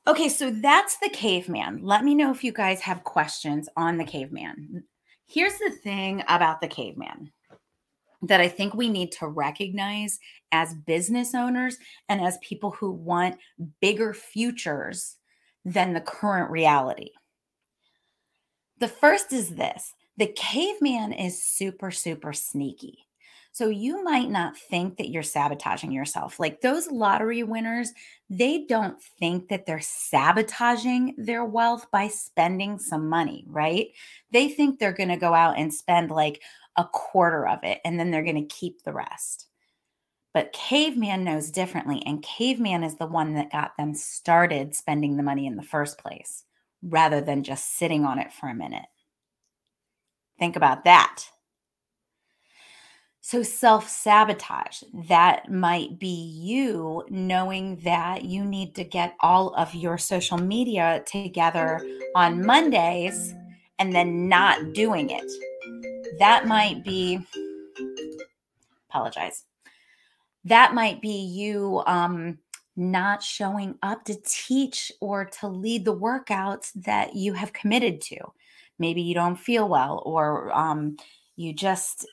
Okay, 0.07 0.29
so 0.29 0.49
that's 0.49 0.97
the 0.97 1.09
caveman. 1.09 1.81
Let 1.83 2.03
me 2.03 2.15
know 2.15 2.31
if 2.31 2.43
you 2.43 2.51
guys 2.51 2.81
have 2.81 3.03
questions 3.03 3.69
on 3.77 3.97
the 3.97 4.03
caveman. 4.03 4.83
Here's 5.31 5.57
the 5.59 5.71
thing 5.71 6.23
about 6.27 6.59
the 6.59 6.67
caveman 6.67 7.31
that 8.23 8.41
I 8.41 8.49
think 8.49 8.73
we 8.73 8.89
need 8.89 9.13
to 9.13 9.27
recognize 9.27 10.19
as 10.51 10.73
business 10.73 11.33
owners 11.33 11.77
and 12.09 12.19
as 12.19 12.37
people 12.41 12.71
who 12.71 12.91
want 12.91 13.37
bigger 13.79 14.13
futures 14.13 15.15
than 15.63 15.93
the 15.93 16.01
current 16.01 16.51
reality. 16.51 17.11
The 18.79 18.89
first 18.89 19.31
is 19.31 19.55
this 19.55 19.93
the 20.17 20.27
caveman 20.27 21.13
is 21.13 21.41
super, 21.41 21.91
super 21.91 22.33
sneaky. 22.33 23.05
So 23.53 23.67
you 23.67 24.03
might 24.03 24.29
not 24.29 24.57
think 24.57 24.97
that 24.97 25.09
you're 25.09 25.23
sabotaging 25.23 25.91
yourself. 25.91 26.39
Like 26.39 26.61
those 26.61 26.89
lottery 26.89 27.43
winners, 27.43 27.91
they 28.29 28.65
don't 28.65 29.01
think 29.19 29.49
that 29.49 29.65
they're 29.65 29.81
sabotaging 29.81 31.15
their 31.17 31.43
wealth 31.43 31.85
by 31.91 32.07
spending 32.07 32.79
some 32.79 33.09
money, 33.09 33.43
right? 33.47 33.87
They 34.31 34.47
think 34.47 34.79
they're 34.79 34.93
going 34.93 35.09
to 35.09 35.17
go 35.17 35.33
out 35.33 35.57
and 35.57 35.73
spend 35.73 36.11
like 36.11 36.41
a 36.77 36.85
quarter 36.85 37.45
of 37.45 37.59
it 37.63 37.81
and 37.83 37.99
then 37.99 38.09
they're 38.09 38.23
going 38.23 38.47
to 38.47 38.55
keep 38.55 38.83
the 38.83 38.93
rest. 38.93 39.47
But 40.33 40.53
Caveman 40.53 41.25
knows 41.25 41.51
differently. 41.51 42.01
And 42.05 42.23
Caveman 42.23 42.85
is 42.85 42.95
the 42.95 43.05
one 43.05 43.33
that 43.33 43.51
got 43.51 43.75
them 43.77 43.93
started 43.93 44.73
spending 44.73 45.17
the 45.17 45.23
money 45.23 45.45
in 45.45 45.57
the 45.57 45.63
first 45.63 45.97
place 45.97 46.45
rather 46.81 47.19
than 47.19 47.43
just 47.43 47.77
sitting 47.77 48.05
on 48.05 48.17
it 48.17 48.31
for 48.31 48.47
a 48.47 48.55
minute. 48.55 48.85
Think 50.39 50.55
about 50.55 50.85
that. 50.85 51.25
So, 53.23 53.43
self 53.43 53.87
sabotage, 53.87 54.81
that 55.07 55.51
might 55.51 55.99
be 55.99 56.07
you 56.07 57.05
knowing 57.09 57.75
that 57.83 58.25
you 58.25 58.43
need 58.43 58.73
to 58.75 58.83
get 58.83 59.15
all 59.19 59.53
of 59.53 59.75
your 59.75 59.99
social 59.99 60.39
media 60.39 61.03
together 61.05 61.79
on 62.15 62.43
Mondays 62.43 63.35
and 63.77 63.93
then 63.93 64.27
not 64.27 64.73
doing 64.73 65.11
it. 65.11 65.31
That 66.17 66.47
might 66.47 66.83
be, 66.83 67.19
apologize. 68.89 69.45
That 70.43 70.73
might 70.73 70.99
be 70.99 71.23
you 71.23 71.83
um, 71.85 72.39
not 72.75 73.21
showing 73.21 73.75
up 73.83 74.03
to 74.05 74.19
teach 74.25 74.91
or 74.99 75.25
to 75.25 75.47
lead 75.47 75.85
the 75.85 75.95
workouts 75.95 76.71
that 76.73 77.15
you 77.15 77.33
have 77.33 77.53
committed 77.53 78.01
to. 78.01 78.17
Maybe 78.79 79.03
you 79.03 79.13
don't 79.13 79.35
feel 79.35 79.69
well 79.69 80.01
or 80.07 80.51
um, 80.57 80.97
you 81.35 81.53
just 81.53 82.07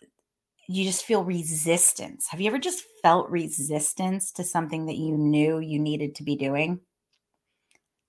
you 0.68 0.84
just 0.84 1.04
feel 1.04 1.24
resistance. 1.24 2.28
Have 2.28 2.40
you 2.40 2.46
ever 2.46 2.58
just 2.58 2.84
felt 3.02 3.30
resistance 3.30 4.30
to 4.32 4.44
something 4.44 4.86
that 4.86 4.98
you 4.98 5.16
knew 5.16 5.58
you 5.58 5.78
needed 5.78 6.14
to 6.16 6.22
be 6.22 6.36
doing? 6.36 6.80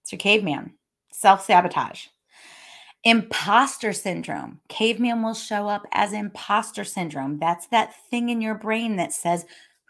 It's 0.02 0.12
your 0.12 0.20
caveman, 0.20 0.74
self 1.12 1.46
sabotage. 1.46 2.08
Imposter 3.06 3.94
syndrome. 3.94 4.60
Caveman 4.68 5.24
will 5.24 5.34
show 5.34 5.70
up 5.70 5.86
as 5.94 6.12
imposter 6.12 6.84
syndrome. 6.84 7.40
That's 7.40 7.68
that 7.68 7.94
thing 8.12 8.28
in 8.28 8.42
your 8.42 8.56
brain 8.56 8.98
that 8.98 9.14
says, 9.14 9.46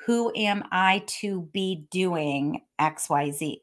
Who 0.05 0.31
am 0.35 0.63
I 0.71 1.03
to 1.21 1.49
be 1.51 1.87
doing 1.89 2.61
XYZ? 2.79 3.61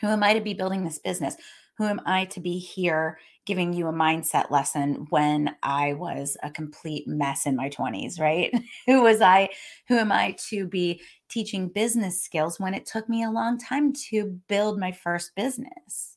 Who 0.00 0.08
am 0.08 0.24
I 0.24 0.34
to 0.34 0.40
be 0.40 0.54
building 0.54 0.84
this 0.84 0.98
business? 0.98 1.36
Who 1.78 1.84
am 1.84 2.00
I 2.06 2.24
to 2.26 2.40
be 2.40 2.58
here 2.58 3.18
giving 3.50 3.72
you 3.72 3.88
a 3.88 3.92
mindset 3.92 4.48
lesson 4.48 5.08
when 5.10 5.56
I 5.64 5.94
was 5.94 6.36
a 6.44 6.52
complete 6.52 7.08
mess 7.08 7.46
in 7.46 7.56
my 7.56 7.68
20s, 7.68 8.20
right? 8.20 8.54
who 8.86 9.02
was 9.02 9.20
I? 9.20 9.48
Who 9.88 9.96
am 9.96 10.12
I 10.12 10.36
to 10.50 10.68
be 10.68 11.02
teaching 11.28 11.66
business 11.66 12.22
skills 12.22 12.60
when 12.60 12.74
it 12.74 12.86
took 12.86 13.08
me 13.08 13.24
a 13.24 13.30
long 13.30 13.58
time 13.58 13.92
to 14.10 14.38
build 14.46 14.78
my 14.78 14.92
first 14.92 15.34
business? 15.34 16.16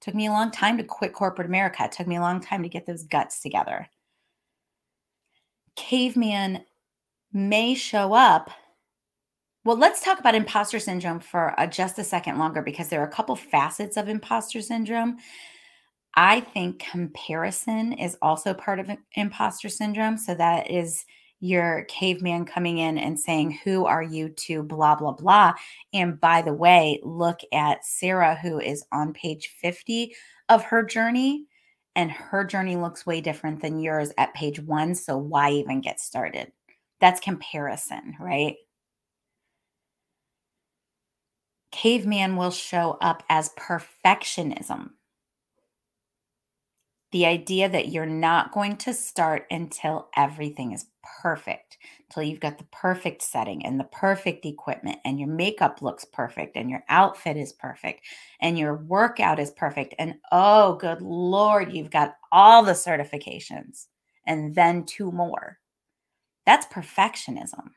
Took 0.00 0.14
me 0.14 0.24
a 0.24 0.32
long 0.32 0.50
time 0.50 0.78
to 0.78 0.84
quit 0.84 1.12
corporate 1.12 1.48
America. 1.48 1.86
Took 1.86 2.06
me 2.06 2.16
a 2.16 2.22
long 2.22 2.40
time 2.40 2.62
to 2.62 2.70
get 2.70 2.86
those 2.86 3.02
guts 3.02 3.42
together. 3.42 3.86
Caveman 5.76 6.64
may 7.30 7.74
show 7.74 8.14
up 8.14 8.48
well, 9.66 9.78
let's 9.78 10.02
talk 10.02 10.18
about 10.18 10.34
imposter 10.34 10.78
syndrome 10.78 11.20
for 11.20 11.58
uh, 11.58 11.66
just 11.66 11.98
a 11.98 12.04
second 12.04 12.38
longer 12.38 12.60
because 12.60 12.88
there 12.88 13.00
are 13.00 13.08
a 13.08 13.10
couple 13.10 13.34
facets 13.34 13.96
of 13.96 14.10
imposter 14.10 14.60
syndrome. 14.60 15.16
I 16.16 16.40
think 16.40 16.78
comparison 16.78 17.92
is 17.94 18.16
also 18.22 18.54
part 18.54 18.78
of 18.78 18.90
imposter 19.14 19.68
syndrome. 19.68 20.16
So 20.16 20.34
that 20.34 20.70
is 20.70 21.04
your 21.40 21.84
caveman 21.88 22.44
coming 22.44 22.78
in 22.78 22.98
and 22.98 23.18
saying, 23.18 23.58
Who 23.64 23.84
are 23.84 24.02
you 24.02 24.28
to 24.28 24.62
blah, 24.62 24.94
blah, 24.94 25.12
blah. 25.12 25.54
And 25.92 26.20
by 26.20 26.42
the 26.42 26.54
way, 26.54 27.00
look 27.02 27.40
at 27.52 27.84
Sarah, 27.84 28.36
who 28.36 28.60
is 28.60 28.84
on 28.92 29.12
page 29.12 29.54
50 29.60 30.14
of 30.48 30.62
her 30.64 30.84
journey, 30.84 31.46
and 31.96 32.10
her 32.10 32.44
journey 32.44 32.76
looks 32.76 33.04
way 33.04 33.20
different 33.20 33.60
than 33.60 33.80
yours 33.80 34.12
at 34.16 34.34
page 34.34 34.60
one. 34.60 34.94
So 34.94 35.16
why 35.16 35.50
even 35.50 35.80
get 35.80 36.00
started? 36.00 36.52
That's 37.00 37.20
comparison, 37.20 38.16
right? 38.20 38.56
Caveman 41.72 42.36
will 42.36 42.52
show 42.52 42.96
up 43.00 43.24
as 43.28 43.50
perfectionism 43.58 44.90
the 47.14 47.26
idea 47.26 47.68
that 47.68 47.92
you're 47.92 48.06
not 48.06 48.50
going 48.50 48.76
to 48.76 48.92
start 48.92 49.46
until 49.48 50.08
everything 50.16 50.72
is 50.72 50.86
perfect, 51.22 51.78
until 52.10 52.24
you've 52.24 52.40
got 52.40 52.58
the 52.58 52.66
perfect 52.72 53.22
setting 53.22 53.64
and 53.64 53.78
the 53.78 53.84
perfect 53.84 54.44
equipment, 54.44 54.98
and 55.04 55.20
your 55.20 55.28
makeup 55.28 55.80
looks 55.80 56.04
perfect, 56.04 56.56
and 56.56 56.68
your 56.68 56.82
outfit 56.88 57.36
is 57.36 57.52
perfect, 57.52 58.00
and 58.40 58.58
your 58.58 58.74
workout 58.74 59.38
is 59.38 59.52
perfect. 59.52 59.94
And 59.96 60.16
oh, 60.32 60.74
good 60.74 61.02
Lord, 61.02 61.72
you've 61.72 61.92
got 61.92 62.16
all 62.32 62.64
the 62.64 62.72
certifications 62.72 63.86
and 64.26 64.56
then 64.56 64.84
two 64.84 65.12
more. 65.12 65.58
That's 66.46 66.66
perfectionism. 66.66 67.68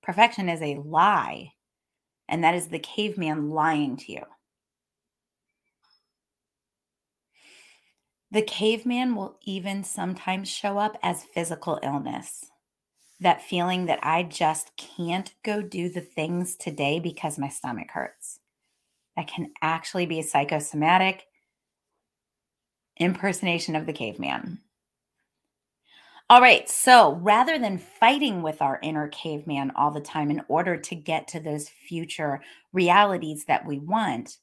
Perfection 0.00 0.48
is 0.48 0.62
a 0.62 0.80
lie, 0.84 1.54
and 2.28 2.44
that 2.44 2.54
is 2.54 2.68
the 2.68 2.78
caveman 2.78 3.50
lying 3.50 3.96
to 3.96 4.12
you. 4.12 4.22
The 8.32 8.40
caveman 8.40 9.14
will 9.14 9.36
even 9.42 9.84
sometimes 9.84 10.48
show 10.48 10.78
up 10.78 10.96
as 11.02 11.22
physical 11.34 11.78
illness. 11.82 12.46
That 13.20 13.42
feeling 13.42 13.84
that 13.86 13.98
I 14.02 14.22
just 14.22 14.74
can't 14.78 15.34
go 15.44 15.60
do 15.60 15.90
the 15.90 16.00
things 16.00 16.56
today 16.56 16.98
because 16.98 17.38
my 17.38 17.50
stomach 17.50 17.90
hurts. 17.90 18.40
That 19.16 19.28
can 19.28 19.52
actually 19.60 20.06
be 20.06 20.18
a 20.18 20.22
psychosomatic 20.22 21.26
impersonation 22.96 23.76
of 23.76 23.84
the 23.84 23.92
caveman. 23.92 24.60
All 26.30 26.40
right, 26.40 26.66
so 26.70 27.16
rather 27.16 27.58
than 27.58 27.76
fighting 27.76 28.40
with 28.40 28.62
our 28.62 28.80
inner 28.82 29.08
caveman 29.08 29.72
all 29.76 29.90
the 29.90 30.00
time 30.00 30.30
in 30.30 30.40
order 30.48 30.78
to 30.78 30.94
get 30.94 31.28
to 31.28 31.40
those 31.40 31.68
future 31.68 32.40
realities 32.72 33.44
that 33.44 33.66
we 33.66 33.78
want, 33.78 34.38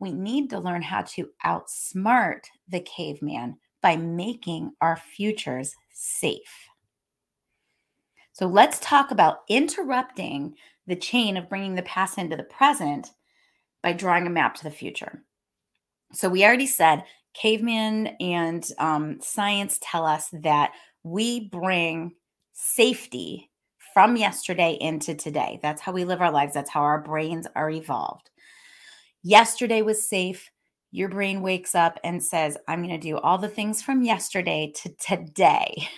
we 0.00 0.10
need 0.10 0.50
to 0.50 0.58
learn 0.58 0.82
how 0.82 1.02
to 1.02 1.28
outsmart 1.46 2.40
the 2.68 2.80
caveman 2.80 3.56
by 3.82 3.96
making 3.96 4.72
our 4.80 4.96
futures 4.96 5.74
safe. 5.92 6.68
So 8.32 8.46
let's 8.46 8.78
talk 8.80 9.10
about 9.10 9.38
interrupting 9.48 10.54
the 10.86 10.96
chain 10.96 11.36
of 11.36 11.48
bringing 11.48 11.74
the 11.74 11.82
past 11.82 12.18
into 12.18 12.36
the 12.36 12.44
present 12.44 13.10
by 13.82 13.92
drawing 13.92 14.26
a 14.26 14.30
map 14.30 14.54
to 14.56 14.64
the 14.64 14.70
future. 14.70 15.24
So 16.12 16.28
we 16.28 16.44
already 16.44 16.66
said 16.66 17.04
caveman 17.34 18.08
and 18.20 18.68
um, 18.78 19.18
science 19.20 19.78
tell 19.82 20.06
us 20.06 20.28
that 20.32 20.72
we 21.02 21.48
bring 21.48 22.12
safety 22.52 23.50
from 23.92 24.16
yesterday 24.16 24.78
into 24.80 25.14
today. 25.14 25.58
That's 25.62 25.80
how 25.80 25.92
we 25.92 26.04
live 26.04 26.20
our 26.20 26.30
lives. 26.30 26.54
That's 26.54 26.70
how 26.70 26.80
our 26.82 27.00
brains 27.00 27.46
are 27.54 27.70
evolved 27.70 28.30
yesterday 29.22 29.82
was 29.82 30.08
safe. 30.08 30.50
Your 30.90 31.08
brain 31.08 31.42
wakes 31.42 31.74
up 31.74 31.98
and 32.02 32.22
says, 32.22 32.56
I'm 32.66 32.82
going 32.82 32.98
to 32.98 32.98
do 32.98 33.18
all 33.18 33.38
the 33.38 33.48
things 33.48 33.82
from 33.82 34.02
yesterday 34.02 34.72
to 34.76 34.94
today. 34.96 35.88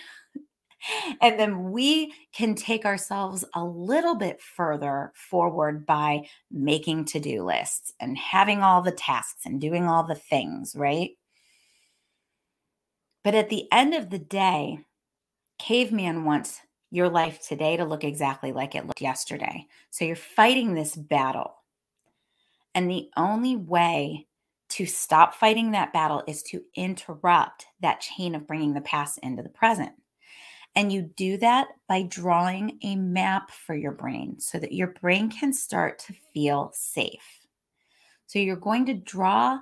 and 1.21 1.39
then 1.39 1.71
we 1.71 2.13
can 2.33 2.55
take 2.55 2.85
ourselves 2.85 3.45
a 3.55 3.63
little 3.63 4.15
bit 4.15 4.41
further 4.41 5.11
forward 5.15 5.85
by 5.85 6.27
making 6.51 7.05
to 7.05 7.19
do 7.19 7.43
lists 7.43 7.93
and 7.99 8.17
having 8.17 8.61
all 8.61 8.81
the 8.81 8.91
tasks 8.91 9.45
and 9.45 9.61
doing 9.61 9.85
all 9.85 10.03
the 10.03 10.15
things, 10.15 10.75
right? 10.75 11.11
But 13.23 13.35
at 13.35 13.49
the 13.49 13.71
end 13.71 13.93
of 13.93 14.09
the 14.09 14.19
day, 14.19 14.79
caveman 15.59 16.25
wants 16.25 16.59
your 16.89 17.07
life 17.07 17.39
today 17.47 17.77
to 17.77 17.85
look 17.85 18.03
exactly 18.03 18.51
like 18.51 18.75
it 18.75 18.85
looked 18.85 19.01
yesterday. 19.01 19.65
So 19.91 20.03
you're 20.03 20.15
fighting 20.15 20.73
this 20.73 20.95
battle. 20.95 21.55
And 22.73 22.89
the 22.89 23.09
only 23.15 23.55
way 23.55 24.27
to 24.71 24.85
stop 24.85 25.35
fighting 25.35 25.71
that 25.71 25.93
battle 25.93 26.23
is 26.27 26.43
to 26.43 26.61
interrupt 26.75 27.65
that 27.81 28.01
chain 28.01 28.35
of 28.35 28.47
bringing 28.47 28.73
the 28.73 28.81
past 28.81 29.19
into 29.21 29.43
the 29.43 29.49
present. 29.49 29.91
And 30.75 30.91
you 30.91 31.01
do 31.01 31.37
that 31.37 31.67
by 31.89 32.03
drawing 32.03 32.79
a 32.83 32.95
map 32.95 33.51
for 33.51 33.75
your 33.75 33.91
brain 33.91 34.39
so 34.39 34.57
that 34.59 34.71
your 34.71 34.87
brain 34.87 35.29
can 35.29 35.53
start 35.53 35.99
to 35.99 36.13
feel 36.33 36.71
safe. 36.73 37.41
So 38.27 38.39
you're 38.39 38.55
going 38.55 38.85
to 38.85 38.93
draw 38.93 39.59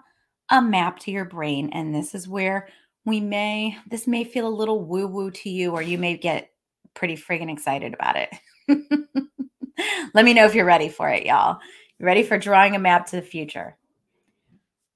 a 0.51 0.61
map 0.61 0.99
to 0.99 1.11
your 1.11 1.25
brain. 1.25 1.71
And 1.73 1.93
this 1.93 2.13
is 2.13 2.27
where 2.27 2.67
we 3.05 3.19
may, 3.19 3.77
this 3.89 4.05
may 4.05 4.23
feel 4.23 4.47
a 4.47 4.49
little 4.49 4.85
woo 4.85 5.07
woo 5.07 5.31
to 5.31 5.49
you, 5.49 5.71
or 5.71 5.81
you 5.81 5.97
may 5.97 6.15
get 6.15 6.51
pretty 6.93 7.15
friggin' 7.15 7.51
excited 7.51 7.95
about 7.95 8.15
it. 8.15 8.29
Let 10.13 10.25
me 10.25 10.33
know 10.33 10.45
if 10.45 10.53
you're 10.53 10.65
ready 10.65 10.89
for 10.89 11.09
it, 11.09 11.25
y'all. 11.25 11.59
You 11.97 12.05
Ready 12.05 12.23
for 12.23 12.37
drawing 12.37 12.75
a 12.75 12.79
map 12.79 13.07
to 13.07 13.15
the 13.15 13.21
future? 13.21 13.75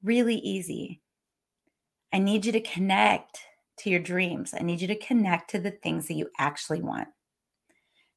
Really 0.04 0.36
easy. 0.36 1.02
I 2.12 2.20
need 2.20 2.46
you 2.46 2.52
to 2.52 2.62
connect 2.62 3.40
to 3.80 3.90
your 3.90 4.00
dreams. 4.00 4.54
I 4.54 4.64
need 4.64 4.82
you 4.82 4.88
to 4.88 4.96
connect 4.96 5.50
to 5.52 5.60
the 5.60 5.72
things 5.72 6.08
that 6.08 6.14
you 6.14 6.30
actually 6.38 6.82
want. 6.82 7.08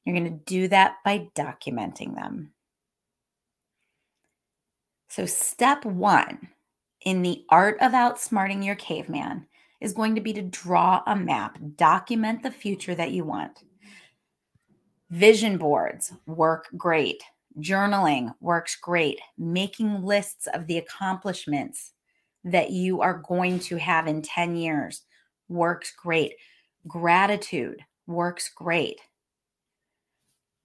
You're 0.03 0.15
going 0.15 0.31
to 0.31 0.45
do 0.45 0.67
that 0.67 0.97
by 1.03 1.29
documenting 1.35 2.15
them. 2.15 2.51
So, 5.09 5.25
step 5.25 5.83
one 5.85 6.49
in 7.01 7.21
the 7.21 7.43
art 7.49 7.77
of 7.81 7.93
outsmarting 7.93 8.63
your 8.63 8.75
caveman 8.75 9.47
is 9.79 9.93
going 9.93 10.15
to 10.15 10.21
be 10.21 10.33
to 10.33 10.41
draw 10.41 11.01
a 11.07 11.15
map, 11.15 11.57
document 11.75 12.43
the 12.43 12.51
future 12.51 12.95
that 12.95 13.11
you 13.11 13.23
want. 13.23 13.63
Vision 15.09 15.57
boards 15.57 16.13
work 16.25 16.67
great. 16.75 17.23
Journaling 17.59 18.33
works 18.39 18.75
great. 18.75 19.19
Making 19.37 20.03
lists 20.03 20.47
of 20.53 20.67
the 20.67 20.77
accomplishments 20.77 21.93
that 22.43 22.69
you 22.69 23.01
are 23.01 23.23
going 23.27 23.59
to 23.59 23.77
have 23.77 24.07
in 24.07 24.21
10 24.21 24.55
years 24.55 25.03
works 25.49 25.91
great. 25.91 26.33
Gratitude 26.87 27.83
works 28.05 28.49
great. 28.55 29.01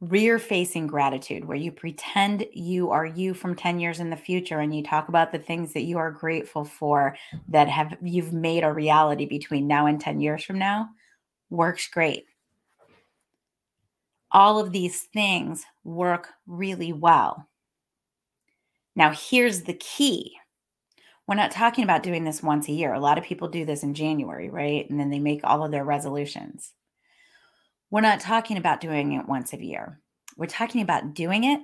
Rear 0.01 0.41
facing 0.41 0.89
gratitude, 0.89 1.45
where 1.45 1.57
you 1.57 1.71
pretend 1.71 2.45
you 2.53 2.91
are 2.91 3.07
you 3.07 3.35
from 3.35 3.55
10 3.55 3.79
years 3.79 4.01
in 4.01 4.11
the 4.11 4.17
future 4.17 4.59
and 4.59 4.75
you 4.75 4.83
talk 4.83 5.09
about 5.09 5.31
the 5.31 5.39
things 5.39 5.73
that 5.75 5.83
you 5.83 5.97
are 5.97 6.11
grateful 6.11 6.65
for 6.65 7.17
that 7.49 7.69
have 7.69 7.97
you've 8.03 8.33
made 8.33 8.65
a 8.65 8.73
reality 8.73 9.27
between 9.27 9.69
now 9.69 9.87
and 9.87 10.01
10 10.01 10.21
years 10.21 10.45
from 10.45 10.59
now, 10.59 10.89
works 11.51 11.89
great 11.89 12.25
all 14.33 14.59
of 14.59 14.73
these 14.73 15.03
things 15.13 15.65
work 15.85 16.29
really 16.47 16.93
well. 16.93 17.49
Now, 18.97 19.13
here's 19.13 19.63
the 19.63 19.75
key. 19.75 20.37
We're 21.27 21.37
not 21.37 21.51
talking 21.51 21.85
about 21.85 22.03
doing 22.03 22.25
this 22.25 22.43
once 22.43 22.69
a 22.69 22.73
year. 22.73 22.93
A 22.93 23.01
lot 23.01 23.17
of 23.19 23.25
people 23.25 23.49
do 23.49 23.65
this 23.65 23.83
in 23.83 23.95
January, 23.95 24.51
right? 24.51 24.89
And 24.91 24.99
then 24.99 25.11
they 25.11 25.19
make 25.19 25.41
all 25.45 25.65
of 25.65 25.71
their 25.71 25.85
resolutions. 25.85 26.73
We're 27.91 28.01
not 28.01 28.21
talking 28.21 28.57
about 28.57 28.81
doing 28.81 29.13
it 29.13 29.29
once 29.29 29.53
a 29.53 29.63
year. 29.63 30.01
We're 30.37 30.47
talking 30.47 30.83
about 30.83 31.15
doing 31.15 31.45
it 31.45 31.61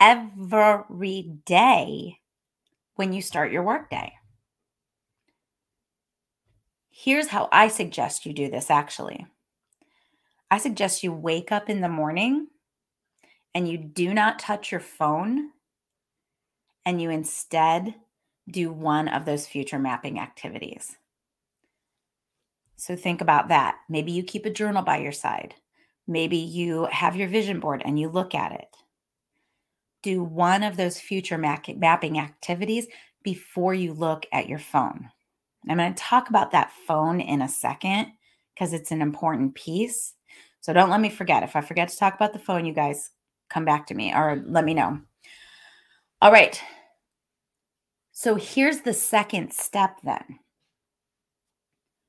every 0.00 1.38
day 1.46 2.18
when 2.96 3.12
you 3.12 3.22
start 3.22 3.52
your 3.52 3.62
workday. 3.62 4.12
Here's 6.90 7.28
how 7.28 7.48
I 7.50 7.68
suggest 7.68 8.26
you 8.26 8.32
do 8.32 8.50
this 8.50 8.70
actually. 8.70 9.26
I 10.50 10.58
suggest 10.58 11.04
you 11.04 11.12
wake 11.12 11.52
up 11.52 11.70
in 11.70 11.80
the 11.80 11.88
morning 11.88 12.48
and 13.54 13.68
you 13.68 13.78
do 13.78 14.12
not 14.12 14.38
touch 14.38 14.70
your 14.72 14.80
phone 14.80 15.50
and 16.84 17.00
you 17.00 17.10
instead 17.10 17.94
do 18.48 18.72
one 18.72 19.08
of 19.08 19.24
those 19.24 19.46
future 19.46 19.78
mapping 19.78 20.18
activities. 20.18 20.96
So 22.76 22.96
think 22.96 23.20
about 23.20 23.48
that. 23.48 23.76
Maybe 23.88 24.12
you 24.12 24.22
keep 24.22 24.46
a 24.46 24.50
journal 24.50 24.82
by 24.82 24.98
your 24.98 25.12
side. 25.12 25.54
Maybe 26.08 26.38
you 26.38 26.88
have 26.90 27.14
your 27.14 27.28
vision 27.28 27.60
board 27.60 27.82
and 27.84 28.00
you 28.00 28.08
look 28.08 28.34
at 28.34 28.52
it. 28.52 28.74
Do 30.02 30.24
one 30.24 30.62
of 30.62 30.76
those 30.76 30.98
future 30.98 31.38
mapping 31.38 32.18
activities 32.18 32.86
before 33.22 33.74
you 33.74 33.92
look 33.92 34.24
at 34.32 34.48
your 34.48 34.58
phone. 34.58 35.10
I'm 35.68 35.76
going 35.76 35.94
to 35.94 36.02
talk 36.02 36.30
about 36.30 36.52
that 36.52 36.72
phone 36.86 37.20
in 37.20 37.42
a 37.42 37.48
second 37.48 38.12
because 38.54 38.72
it's 38.72 38.90
an 38.90 39.02
important 39.02 39.54
piece. 39.54 40.14
So 40.60 40.72
don't 40.72 40.90
let 40.90 41.00
me 41.00 41.08
forget. 41.08 41.42
If 41.42 41.56
I 41.56 41.60
forget 41.60 41.88
to 41.88 41.96
talk 41.96 42.14
about 42.14 42.32
the 42.32 42.38
phone, 42.38 42.66
you 42.66 42.72
guys 42.72 43.10
come 43.48 43.64
back 43.64 43.86
to 43.86 43.94
me 43.94 44.12
or 44.14 44.42
let 44.46 44.64
me 44.64 44.74
know. 44.74 45.00
All 46.22 46.32
right. 46.32 46.60
So 48.12 48.34
here's 48.34 48.80
the 48.80 48.92
second 48.92 49.52
step 49.52 49.96
then. 50.04 50.40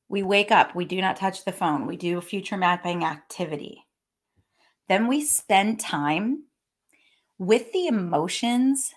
We 0.10 0.24
wake 0.24 0.52
up, 0.52 0.76
we 0.76 0.84
do 0.84 1.00
not 1.00 1.16
touch 1.16 1.46
the 1.46 1.54
phone, 1.54 1.88
we 1.88 1.96
do 1.96 2.18
a 2.18 2.22
future 2.22 2.58
mapping 2.58 3.06
activity. 3.06 3.86
Then 4.90 5.08
we 5.08 5.24
spend 5.24 5.80
time 5.80 6.44
with 7.38 7.72
the 7.72 7.88
emotions 7.88 8.94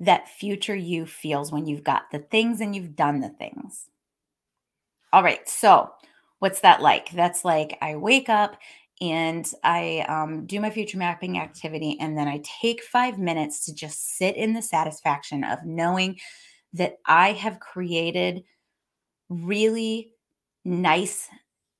that 0.00 0.30
future 0.30 0.74
you 0.74 1.04
feels 1.04 1.52
when 1.52 1.66
you've 1.66 1.84
got 1.84 2.04
the 2.10 2.18
things 2.18 2.62
and 2.62 2.74
you've 2.74 2.96
done 2.96 3.20
the 3.20 3.28
things. 3.28 3.90
All 5.12 5.22
right, 5.22 5.46
so 5.46 5.90
what's 6.38 6.60
that 6.60 6.82
like? 6.82 7.10
That's 7.10 7.44
like 7.44 7.78
I 7.80 7.96
wake 7.96 8.28
up 8.28 8.56
and 9.00 9.46
I 9.62 10.04
um, 10.08 10.46
do 10.46 10.60
my 10.60 10.70
future 10.70 10.98
mapping 10.98 11.38
activity, 11.38 11.96
and 12.00 12.16
then 12.16 12.28
I 12.28 12.42
take 12.44 12.82
five 12.82 13.18
minutes 13.18 13.64
to 13.66 13.74
just 13.74 14.16
sit 14.16 14.36
in 14.36 14.52
the 14.52 14.62
satisfaction 14.62 15.42
of 15.44 15.64
knowing 15.64 16.18
that 16.74 16.98
I 17.06 17.32
have 17.32 17.60
created 17.60 18.44
really 19.28 20.10
nice 20.64 21.28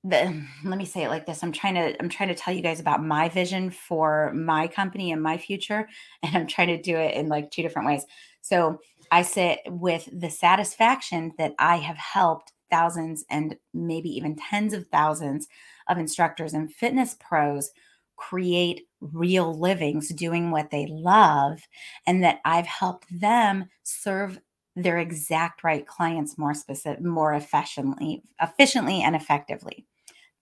the 0.04 0.44
let 0.64 0.78
me 0.78 0.84
say 0.84 1.04
it 1.04 1.08
like 1.08 1.26
this 1.26 1.42
i'm 1.42 1.52
trying 1.52 1.74
to 1.74 2.00
i'm 2.00 2.08
trying 2.08 2.28
to 2.28 2.34
tell 2.34 2.54
you 2.54 2.62
guys 2.62 2.80
about 2.80 3.02
my 3.02 3.28
vision 3.28 3.70
for 3.70 4.32
my 4.34 4.68
company 4.68 5.10
and 5.10 5.22
my 5.22 5.36
future 5.36 5.88
and 6.22 6.36
i'm 6.36 6.46
trying 6.46 6.68
to 6.68 6.80
do 6.80 6.96
it 6.96 7.14
in 7.14 7.28
like 7.28 7.50
two 7.50 7.62
different 7.62 7.88
ways 7.88 8.04
so 8.42 8.78
i 9.10 9.22
sit 9.22 9.60
with 9.66 10.08
the 10.12 10.30
satisfaction 10.30 11.32
that 11.38 11.54
i 11.58 11.76
have 11.76 11.96
helped 11.96 12.52
thousands 12.70 13.24
and 13.30 13.56
maybe 13.72 14.08
even 14.08 14.36
tens 14.36 14.72
of 14.72 14.86
thousands 14.88 15.48
of 15.88 15.98
instructors 15.98 16.54
and 16.54 16.72
fitness 16.72 17.16
pros 17.20 17.70
create 18.16 18.82
real 19.00 19.58
livings 19.58 20.08
doing 20.10 20.50
what 20.50 20.70
they 20.70 20.86
love 20.88 21.60
and 22.06 22.22
that 22.22 22.40
i've 22.44 22.66
helped 22.66 23.06
them 23.20 23.64
serve 23.82 24.38
their 24.76 24.98
exact 24.98 25.62
right 25.62 25.86
clients 25.86 26.38
more 26.38 26.54
specific 26.54 27.02
more 27.02 27.34
efficiently 27.34 28.22
efficiently 28.40 29.02
and 29.02 29.14
effectively. 29.14 29.86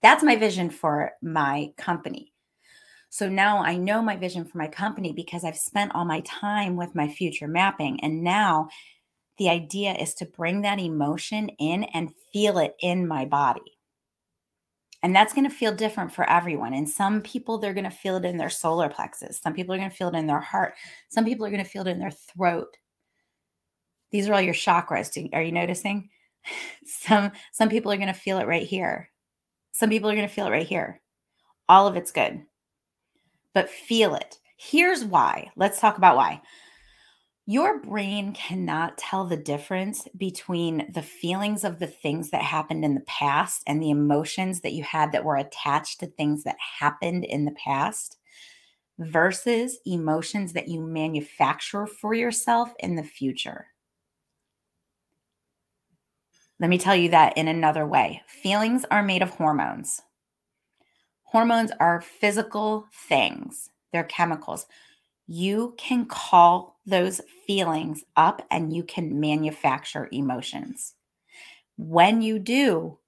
That's 0.01 0.23
my 0.23 0.35
vision 0.35 0.69
for 0.69 1.11
my 1.21 1.71
company. 1.77 2.33
So 3.09 3.29
now 3.29 3.63
i 3.63 3.75
know 3.77 4.01
my 4.01 4.15
vision 4.15 4.43
for 4.43 4.57
my 4.57 4.67
company 4.67 5.13
because 5.13 5.43
i've 5.43 5.57
spent 5.57 5.93
all 5.93 6.03
my 6.03 6.21
time 6.21 6.75
with 6.75 6.95
my 6.95 7.07
future 7.07 7.47
mapping 7.47 7.99
and 8.03 8.23
now 8.23 8.69
the 9.37 9.49
idea 9.49 9.93
is 9.93 10.13
to 10.13 10.25
bring 10.25 10.61
that 10.61 10.79
emotion 10.79 11.49
in 11.59 11.83
and 11.85 12.13
feel 12.31 12.57
it 12.57 12.75
in 12.81 13.07
my 13.07 13.25
body 13.25 13.77
and 15.01 15.13
that's 15.15 15.33
going 15.33 15.49
to 15.49 15.55
feel 15.55 15.73
different 15.73 16.11
for 16.11 16.29
everyone 16.29 16.73
and 16.73 16.87
some 16.87 17.21
people 17.21 17.57
they're 17.57 17.73
going 17.73 17.83
to 17.83 17.89
feel 17.89 18.15
it 18.17 18.25
in 18.25 18.37
their 18.37 18.49
solar 18.49 18.89
plexus 18.89 19.39
some 19.39 19.53
people 19.53 19.73
are 19.73 19.77
going 19.77 19.89
to 19.89 19.95
feel 19.95 20.09
it 20.09 20.15
in 20.15 20.27
their 20.27 20.39
heart 20.39 20.73
some 21.09 21.25
people 21.25 21.45
are 21.45 21.51
going 21.51 21.63
to 21.63 21.69
feel 21.69 21.85
it 21.87 21.91
in 21.91 21.99
their 21.99 22.11
throat 22.11 22.77
these 24.13 24.29
are 24.29 24.35
all 24.35 24.41
your 24.41 24.53
chakras. 24.53 25.33
Are 25.33 25.41
you 25.41 25.51
noticing? 25.51 26.09
Some 26.85 27.31
some 27.51 27.67
people 27.67 27.91
are 27.91 27.97
going 27.97 28.07
to 28.07 28.13
feel 28.13 28.37
it 28.37 28.47
right 28.47 28.65
here. 28.65 29.09
Some 29.71 29.89
people 29.89 30.09
are 30.09 30.15
going 30.15 30.27
to 30.27 30.33
feel 30.33 30.45
it 30.45 30.51
right 30.51 30.67
here. 30.67 31.01
All 31.67 31.87
of 31.87 31.95
it's 31.95 32.11
good. 32.11 32.43
But 33.53 33.69
feel 33.69 34.13
it. 34.15 34.37
Here's 34.55 35.03
why. 35.03 35.49
Let's 35.55 35.79
talk 35.79 35.97
about 35.97 36.15
why. 36.15 36.41
Your 37.45 37.79
brain 37.79 38.31
cannot 38.31 38.97
tell 38.97 39.25
the 39.25 39.35
difference 39.35 40.07
between 40.15 40.89
the 40.93 41.01
feelings 41.01 41.65
of 41.65 41.77
the 41.77 41.87
things 41.87 42.29
that 42.29 42.41
happened 42.41 42.85
in 42.85 42.95
the 42.95 43.01
past 43.01 43.63
and 43.67 43.81
the 43.81 43.89
emotions 43.89 44.61
that 44.61 44.71
you 44.71 44.83
had 44.83 45.11
that 45.11 45.25
were 45.25 45.35
attached 45.35 45.99
to 45.99 46.07
things 46.07 46.43
that 46.43 46.55
happened 46.79 47.25
in 47.25 47.43
the 47.43 47.51
past 47.51 48.17
versus 48.97 49.77
emotions 49.85 50.53
that 50.53 50.69
you 50.69 50.79
manufacture 50.79 51.85
for 51.85 52.13
yourself 52.13 52.73
in 52.79 52.95
the 52.95 53.03
future. 53.03 53.67
Let 56.61 56.69
me 56.69 56.77
tell 56.77 56.95
you 56.95 57.09
that 57.09 57.37
in 57.37 57.49
another 57.49 57.85
way. 57.85 58.21
Feelings 58.27 58.85
are 58.89 59.03
made 59.03 59.21
of 59.21 59.31
hormones. 59.31 60.01
Hormones 61.23 61.71
are 61.81 61.99
physical 61.99 62.87
things, 63.09 63.69
they're 63.91 64.05
chemicals. 64.05 64.65
You 65.35 65.73
can 65.79 66.05
call 66.05 66.79
those 66.85 67.19
feelings 67.47 68.03
up 68.15 68.45
and 68.51 68.71
you 68.71 68.83
can 68.83 69.19
manufacture 69.19 70.07
emotions. 70.11 70.93
When 71.75 72.21
you 72.21 72.37
do, 72.37 72.99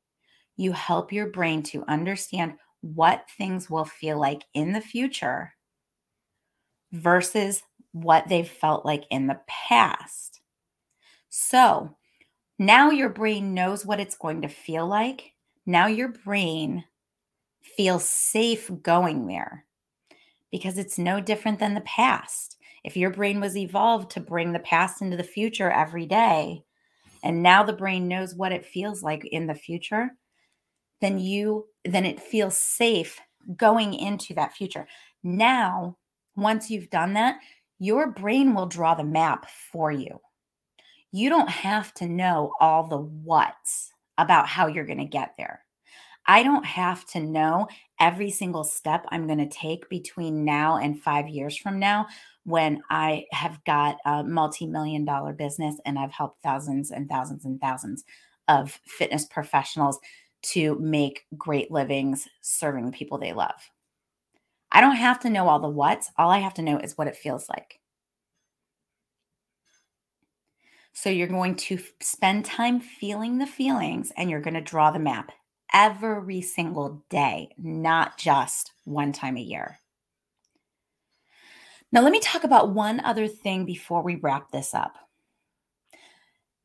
you 0.58 0.72
help 0.72 1.12
your 1.12 1.28
brain 1.28 1.62
to 1.66 1.86
understand 1.88 2.54
what 2.82 3.30
things 3.38 3.70
will 3.70 3.86
feel 3.86 4.20
like 4.20 4.42
in 4.56 4.72
the 4.72 4.82
future 4.82 5.54
versus 6.92 7.62
what 7.92 8.28
they've 8.28 8.50
felt 8.50 8.88
like 8.88 9.04
in 9.12 9.28
the 9.28 9.42
past. 9.46 10.42
So, 11.30 11.96
now 12.58 12.90
your 12.90 13.10
brain 13.10 13.54
knows 13.54 13.86
what 13.86 14.00
it's 14.00 14.18
going 14.18 14.42
to 14.42 14.48
feel 14.48 14.88
like. 14.88 15.34
Now 15.68 15.86
your 15.86 16.10
brain 16.10 16.86
feels 17.62 18.04
safe 18.04 18.72
going 18.82 19.28
there 19.28 19.65
because 20.56 20.78
it's 20.78 20.98
no 20.98 21.20
different 21.20 21.60
than 21.60 21.74
the 21.74 21.82
past. 21.82 22.58
If 22.84 22.96
your 22.96 23.10
brain 23.10 23.40
was 23.40 23.58
evolved 23.58 24.12
to 24.12 24.20
bring 24.20 24.54
the 24.54 24.60
past 24.60 25.02
into 25.02 25.18
the 25.18 25.24
future 25.24 25.72
every 25.72 26.06
day, 26.06 26.64
and 27.24 27.42
now 27.42 27.64
the 27.64 27.74
brain 27.74 28.08
knows 28.08 28.36
what 28.36 28.52
it 28.52 28.66
feels 28.66 29.02
like 29.02 29.26
in 29.26 29.48
the 29.48 29.56
future, 29.56 30.12
then 31.02 31.20
you 31.20 31.66
then 31.84 32.06
it 32.06 32.20
feels 32.20 32.58
safe 32.58 33.20
going 33.56 33.94
into 33.94 34.34
that 34.36 34.54
future. 34.54 34.88
Now, 35.24 35.98
once 36.36 36.70
you've 36.70 36.90
done 36.90 37.14
that, 37.14 37.40
your 37.80 38.12
brain 38.12 38.54
will 38.54 38.68
draw 38.68 38.96
the 38.96 39.04
map 39.04 39.48
for 39.72 39.92
you 39.92 40.20
you 41.16 41.30
don't 41.30 41.50
have 41.50 41.94
to 41.94 42.10
know 42.10 42.52
all 42.60 42.84
the 42.90 42.98
what's 42.98 43.90
about 44.18 44.50
how 44.50 44.68
you're 44.68 44.86
going 44.86 44.98
to 44.98 45.06
get 45.06 45.34
there. 45.38 45.62
I 46.28 46.44
don't 46.44 46.66
have 46.66 47.06
to 47.12 47.22
know 47.22 47.70
every 48.00 48.32
single 48.32 48.64
step 48.64 49.06
I'm 49.10 49.28
going 49.28 49.40
to 49.40 49.48
take 49.48 49.90
between 49.90 50.46
now 50.46 50.78
and 50.78 51.02
five 51.02 51.28
years 51.28 51.56
from 51.56 51.80
now 51.80 52.08
when 52.44 52.82
I 52.90 53.26
have 53.32 53.64
got 53.66 53.98
a 54.06 54.24
multi 54.24 54.68
million 54.68 55.06
dollar 55.06 55.34
business 55.34 55.76
and 55.86 55.98
I've 55.98 56.12
helped 56.12 56.42
thousands 56.44 56.92
and 56.92 57.10
thousands 57.10 57.46
and 57.46 57.60
thousands 57.60 58.04
of 58.48 58.80
fitness 58.86 59.26
professionals 59.26 60.00
to 60.44 60.78
make 60.80 61.26
great 61.38 61.72
livings 61.72 62.28
serving 62.42 62.86
the 62.86 62.92
people 62.92 63.18
they 63.18 63.34
love. 63.34 63.72
I 64.72 64.82
don't 64.82 64.96
have 64.96 65.20
to 65.22 65.30
know 65.30 65.48
all 65.48 65.60
the 65.60 65.70
what's. 65.70 66.12
All 66.18 66.30
I 66.30 66.40
have 66.40 66.54
to 66.56 66.62
know 66.62 66.78
is 66.78 66.98
what 66.98 67.08
it 67.08 67.16
feels 67.16 67.50
like. 67.50 67.80
So 70.94 71.10
you're 71.10 71.28
going 71.28 71.56
to 71.56 71.80
spend 72.02 72.46
time 72.46 72.80
feeling 72.80 73.38
the 73.38 73.48
feelings 73.48 74.12
and 74.16 74.30
you're 74.30 74.42
going 74.42 74.54
to 74.54 74.62
draw 74.62 74.92
the 74.92 75.00
map 75.00 75.32
every 75.76 76.42
single 76.42 77.04
day, 77.10 77.50
not 77.58 78.18
just 78.18 78.72
one 78.86 79.12
time 79.12 79.36
a 79.36 79.42
year. 79.42 79.78
Now, 81.92 82.02
let 82.02 82.14
me 82.14 82.22
talk 82.22 82.46
about 82.46 82.74
one 82.74 83.02
other 83.02 83.28
thing 83.28 83.66
before 83.66 84.02
we 84.02 84.16
wrap 84.16 84.52
this 84.52 84.74
up. 84.74 84.96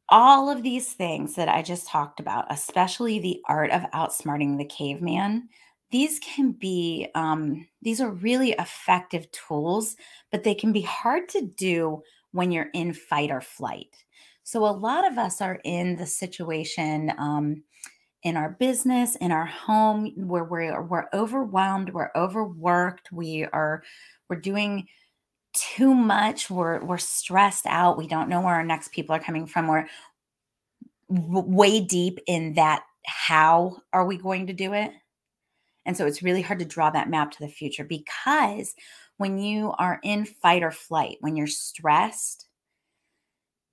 All 0.09 0.49
of 0.49 0.63
these 0.63 0.93
things 0.93 1.35
that 1.35 1.49
I 1.49 1.63
just 1.63 1.89
talked 1.89 2.21
about, 2.21 2.47
especially 2.51 3.19
the 3.19 3.41
art 3.49 3.71
of 3.71 3.83
outsmarting 3.93 4.59
the 4.59 4.65
caveman, 4.65 5.49
these 5.91 6.21
can 6.21 6.53
be, 6.53 7.09
um, 7.17 7.67
these 7.83 8.01
are 8.01 8.11
really 8.11 8.53
effective 8.53 9.31
tools, 9.33 9.97
but 10.31 10.45
they 10.45 10.55
can 10.55 10.73
be 10.73 10.83
hard 10.83 11.29
to 11.31 11.43
do 11.43 12.03
when 12.31 12.53
you're 12.53 12.71
in 12.75 12.93
fight 12.93 13.33
or 13.33 13.41
flight. 13.41 14.05
So, 14.45 14.65
a 14.65 14.71
lot 14.71 15.07
of 15.07 15.19
us 15.19 15.41
are 15.41 15.61
in 15.65 15.97
the 15.97 16.07
situation 16.07 17.13
um, 17.19 17.63
in 18.23 18.37
our 18.37 18.51
business, 18.51 19.17
in 19.17 19.33
our 19.33 19.47
home, 19.47 20.13
where 20.17 20.45
we're, 20.45 20.83
we're 20.83 21.09
overwhelmed, 21.15 21.91
we're 21.91 22.11
overworked, 22.15 23.11
we 23.13 23.45
are 23.47 23.83
we're 24.29 24.37
doing 24.37 24.87
too 25.53 25.95
much, 25.95 26.51
we're 26.51 26.85
we're 26.85 26.99
stressed 26.99 27.67
out, 27.67 27.99
we 27.99 28.07
don't 28.07 28.29
know 28.29 28.41
where 28.41 28.55
our 28.55 28.65
next 28.65 28.93
people 28.93 29.15
are 29.15 29.21
coming 29.21 29.47
from. 29.47 29.67
We're 29.67 29.87
way 31.09 31.81
deep 31.81 32.21
in 32.27 32.55
that 32.55 32.85
how 33.05 33.79
are 33.93 34.05
we 34.05 34.17
going 34.17 34.47
to 34.47 34.53
do 34.53 34.75
it? 34.75 34.93
And 35.87 35.97
so 35.97 36.07
it's 36.07 36.23
really 36.23 36.43
hard 36.43 36.61
to 36.61 36.65
draw 36.65 36.91
that 36.91 37.11
map 37.11 37.33
to 37.33 37.41
the 37.41 37.49
future 37.49 37.85
because 37.85 38.75
when 39.17 39.39
you 39.39 39.73
are 39.79 39.99
in 40.03 40.25
fight 40.25 40.63
or 40.63 40.71
flight, 40.71 41.17
when 41.21 41.37
you're 41.37 41.47
stressed, 41.47 42.47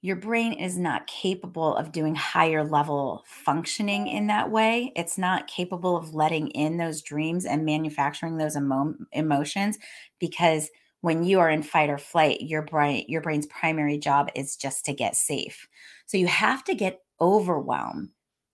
your 0.08 0.16
brain 0.16 0.54
is 0.54 0.78
not 0.78 1.06
capable 1.06 1.76
of 1.76 1.92
doing 1.92 2.16
higher 2.16 2.64
level 2.64 3.26
functioning 3.28 4.08
in 4.08 4.28
that 4.28 4.50
way. 4.50 4.94
It's 4.96 5.18
not 5.18 5.48
capable 5.48 5.98
of 5.98 6.16
letting 6.16 6.48
in 6.52 6.78
those 6.78 7.02
dreams 7.02 7.44
and 7.44 7.66
manufacturing 7.66 8.38
those 8.38 8.56
emo- 8.56 8.96
emotions 9.12 9.78
because 10.18 10.70
when 11.02 11.26
you 11.26 11.42
are 11.42 11.50
in 11.50 11.62
fight 11.62 11.90
or 11.90 11.98
flight, 11.98 12.40
your 12.40 12.62
brain 12.62 13.04
your 13.10 13.20
brain's 13.20 13.48
primary 13.48 13.98
job 13.98 14.30
is 14.34 14.56
just 14.56 14.86
to 14.86 14.94
get 14.94 15.18
safe. 15.18 15.68
So 16.06 16.18
you 16.18 16.28
have 16.28 16.64
to 16.64 16.74
get 16.74 17.02
overwhelm 17.20 18.12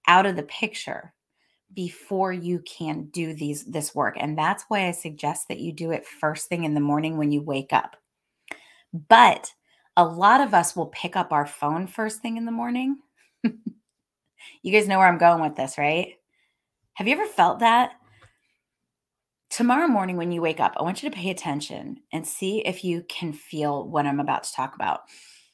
out 0.08 0.26
of 0.26 0.36
the 0.36 0.42
picture 0.42 1.14
before 1.72 2.34
you 2.34 2.62
can 2.62 3.10
do 3.12 3.36
these 3.36 3.64
this 3.66 3.94
work. 3.94 4.16
And 4.20 4.36
that's 4.36 4.66
why 4.70 4.88
I 4.88 4.92
suggest 4.92 5.50
that 5.50 5.60
you 5.60 5.72
do 5.72 5.92
it 5.92 6.08
first 6.08 6.50
thing 6.50 6.64
in 6.64 6.74
the 6.74 6.82
morning 6.82 7.20
when 7.20 7.32
you 7.32 7.44
wake 7.44 7.74
up. 7.74 7.96
But 9.08 9.54
a 9.96 10.06
lot 10.06 10.42
of 10.42 10.54
us 10.54 10.76
will 10.76 10.88
pick 10.88 11.16
up 11.16 11.32
our 11.32 11.46
phone 11.46 11.88
first 11.88 12.22
thing 12.22 12.38
in 12.38 12.46
the 12.46 12.52
morning 12.52 12.98
You 14.62 14.72
guys 14.72 14.88
know 14.88 14.98
where 15.00 15.08
I'm 15.08 15.18
going 15.18 15.42
with 15.42 15.56
this, 15.56 15.78
right? 15.78 16.16
Have 16.94 17.08
you 17.08 17.14
ever 17.14 17.26
felt 17.26 17.60
that? 17.60 17.94
Tomorrow 19.50 19.88
morning, 19.88 20.18
when 20.18 20.32
you 20.32 20.42
wake 20.42 20.60
up, 20.60 20.74
I 20.78 20.84
want 20.84 21.04
you 21.04 21.10
to 21.10 21.16
pay 21.16 21.30
attention 21.30 21.98
and 22.12 22.26
see 22.26 22.60
if 22.66 22.84
you 22.84 23.04
can 23.08 23.34
feel 23.34 23.88
what 23.88 24.06
I'm 24.06 24.20
about 24.20 24.44
to 24.44 24.54
talk 24.54 24.76
about. 24.76 25.02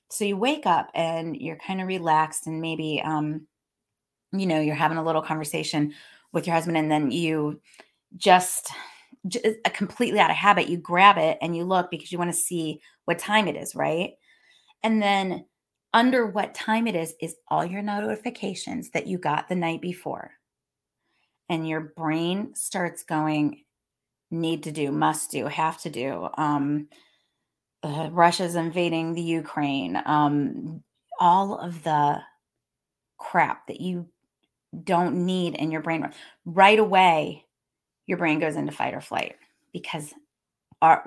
So 0.09 0.25
you 0.25 0.37
wake 0.37 0.65
up 0.65 0.89
and 0.93 1.35
you're 1.35 1.57
kind 1.57 1.81
of 1.81 1.87
relaxed, 1.87 2.47
and 2.47 2.61
maybe, 2.61 3.01
um, 3.03 3.47
you 4.31 4.45
know, 4.45 4.59
you're 4.59 4.75
having 4.75 4.97
a 4.97 5.03
little 5.03 5.21
conversation 5.21 5.93
with 6.31 6.47
your 6.47 6.55
husband, 6.55 6.77
and 6.77 6.91
then 6.91 7.11
you 7.11 7.59
just, 8.15 8.69
just 9.27 9.45
completely 9.73 10.19
out 10.19 10.29
of 10.29 10.35
habit, 10.35 10.69
you 10.69 10.77
grab 10.77 11.17
it 11.17 11.37
and 11.41 11.55
you 11.55 11.63
look 11.63 11.91
because 11.91 12.11
you 12.11 12.17
want 12.17 12.31
to 12.31 12.37
see 12.37 12.79
what 13.05 13.19
time 13.19 13.47
it 13.47 13.55
is, 13.55 13.75
right? 13.75 14.11
And 14.83 15.01
then 15.01 15.45
under 15.93 16.25
what 16.25 16.53
time 16.53 16.87
it 16.87 16.95
is, 16.95 17.15
is 17.21 17.35
all 17.47 17.65
your 17.65 17.81
notifications 17.81 18.91
that 18.91 19.07
you 19.07 19.17
got 19.17 19.49
the 19.49 19.55
night 19.55 19.81
before. 19.81 20.31
And 21.49 21.67
your 21.67 21.93
brain 21.97 22.53
starts 22.53 23.03
going, 23.03 23.63
need 24.29 24.63
to 24.63 24.71
do, 24.71 24.91
must 24.91 25.31
do, 25.31 25.47
have 25.47 25.81
to 25.81 25.89
do. 25.89 26.29
Um, 26.37 26.87
uh, 27.81 28.09
Russia's 28.11 28.55
invading 28.55 29.13
the 29.13 29.21
Ukraine. 29.21 30.01
Um, 30.05 30.83
all 31.19 31.57
of 31.57 31.83
the 31.83 32.19
crap 33.17 33.67
that 33.67 33.81
you 33.81 34.07
don't 34.83 35.25
need 35.25 35.55
in 35.55 35.71
your 35.71 35.81
brain 35.81 36.09
right 36.45 36.79
away 36.79 37.45
your 38.05 38.17
brain 38.17 38.39
goes 38.39 38.55
into 38.55 38.71
fight 38.71 38.93
or 38.93 39.01
flight 39.01 39.35
because 39.73 40.13
our, 40.81 41.03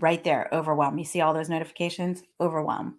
right 0.00 0.22
there 0.24 0.48
overwhelm 0.52 0.98
you 0.98 1.04
see 1.04 1.20
all 1.20 1.32
those 1.32 1.48
notifications 1.48 2.22
overwhelm 2.40 2.96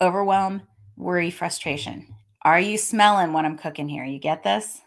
overwhelm, 0.00 0.62
worry, 0.96 1.30
frustration. 1.30 2.06
Are 2.42 2.60
you 2.60 2.78
smelling 2.78 3.32
what 3.32 3.44
I'm 3.44 3.58
cooking 3.58 3.88
here? 3.88 4.04
You 4.04 4.18
get 4.18 4.42
this? 4.42 4.80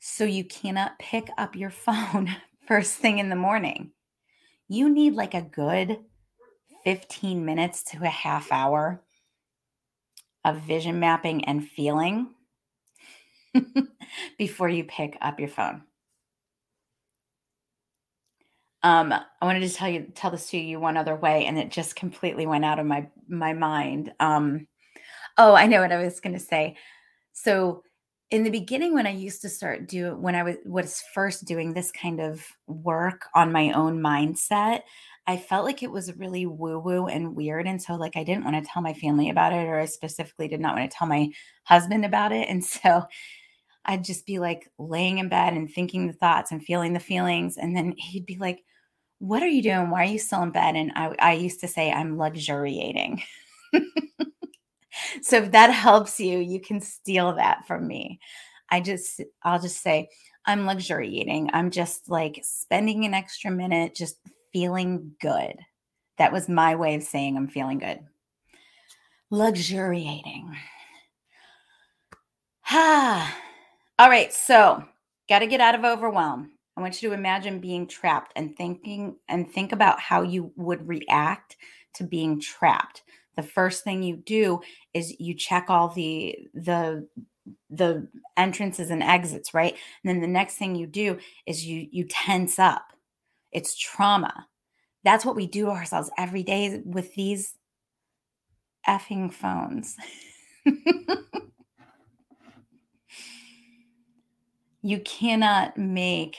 So 0.00 0.24
you 0.24 0.44
cannot 0.44 0.98
pick 0.98 1.28
up 1.38 1.56
your 1.56 1.70
phone 1.86 2.34
first 2.66 2.94
thing 2.94 3.18
in 3.18 3.28
the 3.28 3.36
morning. 3.36 3.92
You 4.68 4.90
need 4.90 5.14
like 5.14 5.34
a 5.34 5.42
good 5.42 5.98
15 6.84 7.44
minutes 7.44 7.82
to 7.84 8.04
a 8.04 8.08
half 8.08 8.52
hour 8.52 9.02
of 10.44 10.60
vision 10.60 11.00
mapping 11.00 11.44
and 11.44 11.66
feeling 11.66 12.28
before 14.38 14.68
you 14.68 14.84
pick 14.84 15.16
up 15.20 15.40
your 15.40 15.48
phone. 15.48 15.82
Um, 18.82 19.12
I 19.12 19.44
wanted 19.44 19.68
to 19.68 19.74
tell 19.74 19.88
you 19.88 20.06
tell 20.14 20.30
this 20.30 20.50
to 20.50 20.58
you 20.58 20.78
one 20.78 20.96
other 20.96 21.16
way, 21.16 21.46
and 21.46 21.58
it 21.58 21.70
just 21.70 21.96
completely 21.96 22.46
went 22.46 22.64
out 22.64 22.78
of 22.78 22.86
my 22.86 23.08
my 23.28 23.52
mind. 23.52 24.12
Um, 24.20 24.66
oh, 25.36 25.54
I 25.54 25.66
know 25.66 25.80
what 25.80 25.92
I 25.92 26.02
was 26.02 26.20
going 26.20 26.34
to 26.34 26.40
say. 26.40 26.76
So, 27.32 27.82
in 28.30 28.44
the 28.44 28.50
beginning, 28.50 28.94
when 28.94 29.06
I 29.06 29.10
used 29.10 29.42
to 29.42 29.48
start 29.48 29.88
do 29.88 30.16
when 30.16 30.34
I 30.34 30.42
was 30.44 30.56
was 30.64 31.02
first 31.14 31.44
doing 31.44 31.72
this 31.72 31.90
kind 31.90 32.20
of 32.20 32.46
work 32.66 33.26
on 33.34 33.52
my 33.52 33.72
own 33.72 34.00
mindset, 34.00 34.82
I 35.26 35.36
felt 35.38 35.64
like 35.64 35.82
it 35.82 35.90
was 35.90 36.16
really 36.16 36.46
woo 36.46 36.78
woo 36.78 37.06
and 37.08 37.34
weird, 37.34 37.66
and 37.66 37.82
so 37.82 37.94
like 37.94 38.16
I 38.16 38.24
didn't 38.24 38.44
want 38.44 38.64
to 38.64 38.70
tell 38.70 38.82
my 38.82 38.94
family 38.94 39.28
about 39.30 39.52
it, 39.52 39.66
or 39.66 39.80
I 39.80 39.86
specifically 39.86 40.46
did 40.48 40.60
not 40.60 40.76
want 40.76 40.88
to 40.90 40.96
tell 40.96 41.08
my 41.08 41.30
husband 41.64 42.04
about 42.04 42.32
it, 42.32 42.48
and 42.48 42.64
so 42.64 43.04
I'd 43.88 44.04
just 44.04 44.26
be 44.26 44.38
like 44.38 44.70
laying 44.78 45.18
in 45.18 45.28
bed 45.28 45.54
and 45.54 45.68
thinking 45.68 46.06
the 46.06 46.12
thoughts 46.12 46.52
and 46.52 46.62
feeling 46.62 46.92
the 46.92 47.00
feelings. 47.00 47.56
And 47.56 47.74
then 47.74 47.94
he'd 47.96 48.26
be 48.26 48.36
like, 48.36 48.62
What 49.18 49.42
are 49.42 49.48
you 49.48 49.62
doing? 49.62 49.90
Why 49.90 50.02
are 50.02 50.12
you 50.12 50.18
still 50.18 50.42
in 50.42 50.50
bed? 50.50 50.76
And 50.76 50.92
I, 50.94 51.14
I 51.18 51.32
used 51.32 51.60
to 51.60 51.68
say, 51.68 51.90
I'm 51.90 52.16
luxuriating. 52.16 53.22
so 55.22 55.38
if 55.38 55.52
that 55.52 55.70
helps 55.70 56.20
you, 56.20 56.38
you 56.38 56.60
can 56.60 56.80
steal 56.80 57.34
that 57.34 57.66
from 57.66 57.86
me. 57.86 58.20
I 58.70 58.80
just, 58.80 59.20
I'll 59.42 59.60
just 59.60 59.82
say, 59.82 60.08
I'm 60.46 60.66
luxuriating. 60.66 61.50
I'm 61.52 61.70
just 61.70 62.08
like 62.08 62.40
spending 62.42 63.04
an 63.04 63.14
extra 63.14 63.50
minute 63.50 63.94
just 63.94 64.18
feeling 64.52 65.12
good. 65.20 65.54
That 66.18 66.32
was 66.32 66.48
my 66.48 66.74
way 66.74 66.94
of 66.94 67.02
saying 67.02 67.36
I'm 67.36 67.48
feeling 67.48 67.78
good. 67.78 68.00
Luxuriating. 69.30 70.56
Ah. 72.70 73.36
All 73.98 74.08
right, 74.08 74.32
so 74.32 74.84
got 75.28 75.40
to 75.40 75.48
get 75.48 75.60
out 75.60 75.74
of 75.74 75.84
overwhelm. 75.84 76.52
I 76.78 76.80
want 76.80 77.02
you 77.02 77.08
to 77.08 77.14
imagine 77.16 77.58
being 77.58 77.88
trapped 77.88 78.32
and 78.36 78.56
thinking 78.56 79.16
and 79.28 79.50
think 79.50 79.72
about 79.72 79.98
how 79.98 80.22
you 80.22 80.52
would 80.54 80.86
react 80.86 81.56
to 81.94 82.04
being 82.04 82.40
trapped. 82.40 83.02
The 83.34 83.42
first 83.42 83.82
thing 83.82 84.04
you 84.04 84.14
do 84.14 84.60
is 84.94 85.18
you 85.18 85.34
check 85.34 85.66
all 85.68 85.88
the 85.88 86.38
the 86.54 87.08
the 87.68 88.06
entrances 88.36 88.90
and 88.90 89.02
exits, 89.02 89.52
right? 89.52 89.74
And 90.04 90.08
then 90.08 90.20
the 90.20 90.28
next 90.28 90.54
thing 90.54 90.76
you 90.76 90.86
do 90.86 91.18
is 91.46 91.66
you 91.66 91.88
you 91.90 92.04
tense 92.04 92.60
up. 92.60 92.92
It's 93.50 93.76
trauma. 93.76 94.46
That's 95.02 95.24
what 95.24 95.34
we 95.34 95.48
do 95.48 95.64
to 95.64 95.72
ourselves 95.72 96.12
every 96.16 96.44
day 96.44 96.80
with 96.84 97.12
these 97.16 97.54
effing 98.86 99.32
phones. 99.32 99.96
you 104.82 105.00
cannot 105.00 105.76
make 105.76 106.36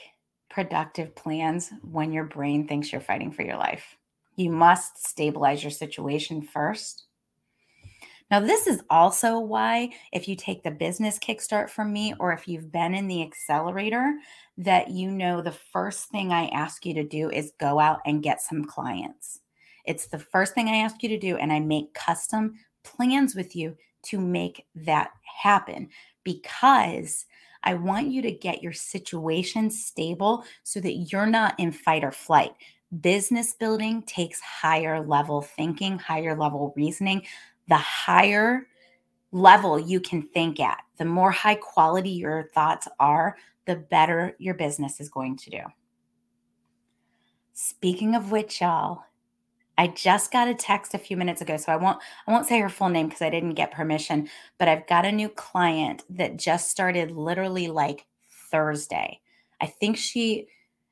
productive 0.49 1.15
plans 1.15 1.71
when 1.83 2.11
your 2.11 2.25
brain 2.25 2.67
thinks 2.67 2.91
you're 2.91 3.01
fighting 3.01 3.31
for 3.31 3.43
your 3.43 3.57
life. 3.57 3.97
You 4.35 4.49
must 4.49 5.05
stabilize 5.07 5.63
your 5.63 5.71
situation 5.71 6.41
first. 6.41 7.05
Now, 8.31 8.39
this 8.39 8.67
is 8.67 8.83
also 8.89 9.39
why, 9.39 9.89
if 10.13 10.27
you 10.27 10.35
take 10.35 10.61
the 10.63 10.71
business 10.71 11.17
kickstart 11.17 11.69
from 11.69 11.91
me, 11.91 12.13
or 12.19 12.31
if 12.31 12.47
you've 12.47 12.71
been 12.71 12.93
in 12.93 13.07
the 13.07 13.23
accelerator, 13.23 14.13
that 14.57 14.91
you 14.91 15.09
know 15.09 15.41
the 15.41 15.51
first 15.51 16.09
thing 16.09 16.31
I 16.31 16.47
ask 16.49 16.85
you 16.85 16.93
to 16.93 17.03
do 17.03 17.31
is 17.31 17.53
go 17.59 17.79
out 17.79 17.99
and 18.05 18.21
get 18.21 18.41
some 18.41 18.65
clients. 18.65 19.39
It's 19.85 20.07
the 20.07 20.19
first 20.19 20.53
thing 20.53 20.69
I 20.69 20.77
ask 20.77 21.01
you 21.01 21.09
to 21.09 21.17
do, 21.17 21.37
and 21.37 21.51
I 21.51 21.59
make 21.59 21.93
custom 21.95 22.53
plans 22.83 23.35
with 23.35 23.55
you 23.55 23.75
to 24.03 24.19
make 24.19 24.65
that 24.75 25.11
happen 25.23 25.89
because 26.23 27.25
I 27.63 27.73
want 27.73 28.07
you 28.07 28.21
to 28.21 28.31
get 28.31 28.63
your 28.63 28.73
situation 28.73 29.69
stable 29.69 30.43
so 30.63 30.79
that 30.79 30.93
you're 31.11 31.25
not 31.25 31.59
in 31.59 31.71
fight 31.71 32.03
or 32.03 32.11
flight. 32.11 32.51
Business 33.01 33.53
building 33.53 34.01
takes 34.03 34.39
higher 34.39 35.05
level 35.05 35.41
thinking, 35.41 35.99
higher 35.99 36.35
level 36.35 36.73
reasoning. 36.75 37.23
The 37.67 37.77
higher 37.77 38.67
level 39.31 39.79
you 39.79 39.99
can 39.99 40.23
think 40.23 40.59
at, 40.59 40.79
the 40.97 41.05
more 41.05 41.31
high 41.31 41.55
quality 41.55 42.09
your 42.09 42.49
thoughts 42.55 42.87
are, 42.99 43.37
the 43.65 43.75
better 43.75 44.35
your 44.39 44.55
business 44.55 44.99
is 44.99 45.09
going 45.09 45.37
to 45.37 45.49
do. 45.51 45.59
Speaking 47.53 48.15
of 48.15 48.31
which, 48.31 48.61
y'all, 48.61 49.03
I 49.79 49.87
just 49.87 50.33
got 50.33 50.49
a 50.49 50.53
text 50.53 50.93
a 50.93 50.97
few 50.97 51.15
minutes 51.15 51.39
ago, 51.39 51.55
so 51.55 51.71
I 51.71 51.77
won't 51.77 52.01
I 52.27 52.31
won't 52.33 52.45
say 52.45 52.59
her 52.59 52.67
full 52.67 52.89
name 52.89 53.07
because 53.07 53.21
I 53.21 53.29
didn't 53.29 53.53
get 53.53 53.71
permission, 53.71 54.27
but 54.57 54.67
I've 54.67 54.85
got 54.87 55.05
a 55.05 55.11
new 55.11 55.29
client 55.29 56.03
that 56.09 56.35
just 56.35 56.69
started 56.69 57.11
literally 57.11 57.69
like 57.69 58.05
Thursday. 58.51 59.21
I 59.61 59.67
think 59.67 59.95
she 59.95 60.47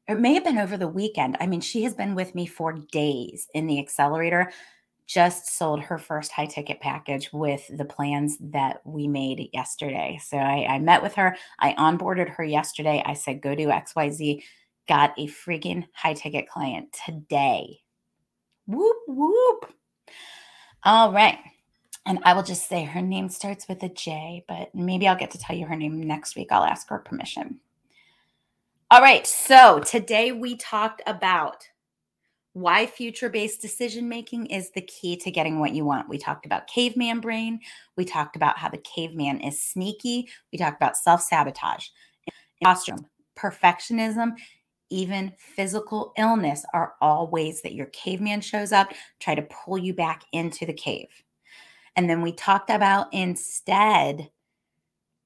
it 0.08 0.22
may 0.22 0.34
have 0.36 0.46
been 0.46 0.58
over 0.58 0.78
the 0.78 0.88
weekend. 0.88 1.36
I 1.42 1.48
mean, 1.48 1.60
she 1.60 1.84
has 1.84 1.96
been 1.96 2.16
with 2.16 2.34
me 2.34 2.46
for 2.46 2.72
days 2.94 3.50
in 3.54 3.68
the 3.68 3.78
accelerator. 3.78 4.54
Just 5.06 5.58
sold 5.58 5.82
her 5.82 5.98
first 5.98 6.32
high 6.32 6.46
ticket 6.46 6.80
package 6.80 7.30
with 7.34 7.70
the 7.78 7.84
plans 7.84 8.38
that 8.40 8.80
we 8.86 9.06
made 9.10 9.50
yesterday. 9.52 10.18
So 10.24 10.38
I, 10.38 10.66
I 10.66 10.80
met 10.80 11.04
with 11.04 11.16
her. 11.16 11.36
I 11.60 11.74
onboarded 11.74 12.30
her 12.30 12.44
yesterday. 12.46 13.04
I 13.06 13.16
said, 13.16 13.42
go 13.42 13.54
do 13.54 13.68
XYZ. 13.68 14.44
Got 14.88 15.14
a 15.18 15.28
freaking 15.28 15.88
high 15.94 16.14
ticket 16.14 16.48
client 16.48 16.98
today 17.06 17.82
Whoop, 18.68 18.98
whoop. 19.08 19.74
All 20.84 21.12
right. 21.12 21.40
And 22.06 22.20
I 22.24 22.34
will 22.34 22.44
just 22.44 22.70
say 22.70 22.84
her 22.84 23.02
name 23.02 23.28
starts 23.28 23.68
with 23.68 23.84
a 23.84 23.90
J, 23.90 24.46
but 24.48 24.74
maybe 24.74 25.08
I'll 25.08 25.18
get 25.18 25.32
to 25.32 25.38
tell 25.38 25.56
you 25.56 25.66
her 25.66 25.76
name 25.76 26.02
next 26.02 26.36
week. 26.36 26.52
I'll 26.52 26.64
ask 26.64 26.88
her 26.90 27.00
permission. 27.00 27.60
All 28.92 29.02
right. 29.02 29.28
So 29.28 29.80
today 29.80 30.32
we 30.32 30.56
talked 30.56 31.02
about 31.06 31.68
why 32.54 32.88
future 32.88 33.30
based 33.30 33.62
decision 33.62 34.10
making 34.10 34.48
is 34.48 34.72
the 34.72 34.82
key 34.82 35.16
to 35.18 35.30
getting 35.30 35.60
what 35.60 35.74
you 35.74 35.86
want. 35.86 36.10
We 36.10 36.18
talked 36.18 36.46
about 36.46 36.68
caveman 36.68 37.20
brain. 37.20 37.60
We 37.98 38.06
talked 38.06 38.36
about 38.36 38.58
how 38.58 38.70
the 38.70 38.80
caveman 38.80 39.42
is 39.42 39.62
sneaky. 39.62 40.30
We 40.52 40.58
talked 40.58 40.78
about 40.78 40.98
self 40.98 41.22
sabotage, 41.22 41.88
perfectionism, 42.64 44.32
even 44.90 45.34
physical 45.38 46.14
illness 46.18 46.66
are 46.74 46.94
all 47.02 47.30
ways 47.30 47.62
that 47.62 47.74
your 47.74 47.88
caveman 47.88 48.42
shows 48.42 48.72
up, 48.72 48.94
try 49.20 49.36
to 49.36 49.42
pull 49.42 49.78
you 49.78 49.94
back 49.94 50.24
into 50.32 50.66
the 50.66 50.74
cave. 50.74 51.10
And 51.96 52.10
then 52.10 52.22
we 52.22 52.32
talked 52.32 52.70
about 52.70 53.14
instead 53.14 54.30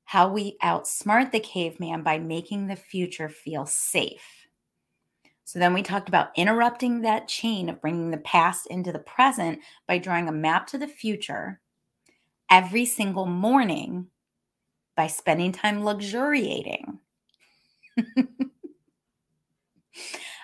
how 0.05 0.29
we 0.29 0.57
outsmart 0.63 1.31
the 1.31 1.39
caveman 1.39 2.03
by 2.03 2.19
making 2.19 2.67
the 2.67 2.75
future 2.75 3.29
feel 3.29 3.65
safe. 3.65 4.47
So 5.43 5.59
then 5.59 5.73
we 5.73 5.83
talked 5.83 6.07
about 6.07 6.29
interrupting 6.35 7.01
that 7.01 7.27
chain 7.27 7.67
of 7.67 7.81
bringing 7.81 8.11
the 8.11 8.17
past 8.17 8.67
into 8.67 8.91
the 8.91 8.99
present 8.99 9.59
by 9.87 9.97
drawing 9.97 10.29
a 10.29 10.33
map 10.33 10.67
to 10.67 10.77
the 10.77 10.87
future, 10.87 11.59
every 12.49 12.85
single 12.85 13.25
morning 13.25 14.07
by 14.95 15.07
spending 15.07 15.51
time 15.51 15.83
luxuriating. 15.83 16.99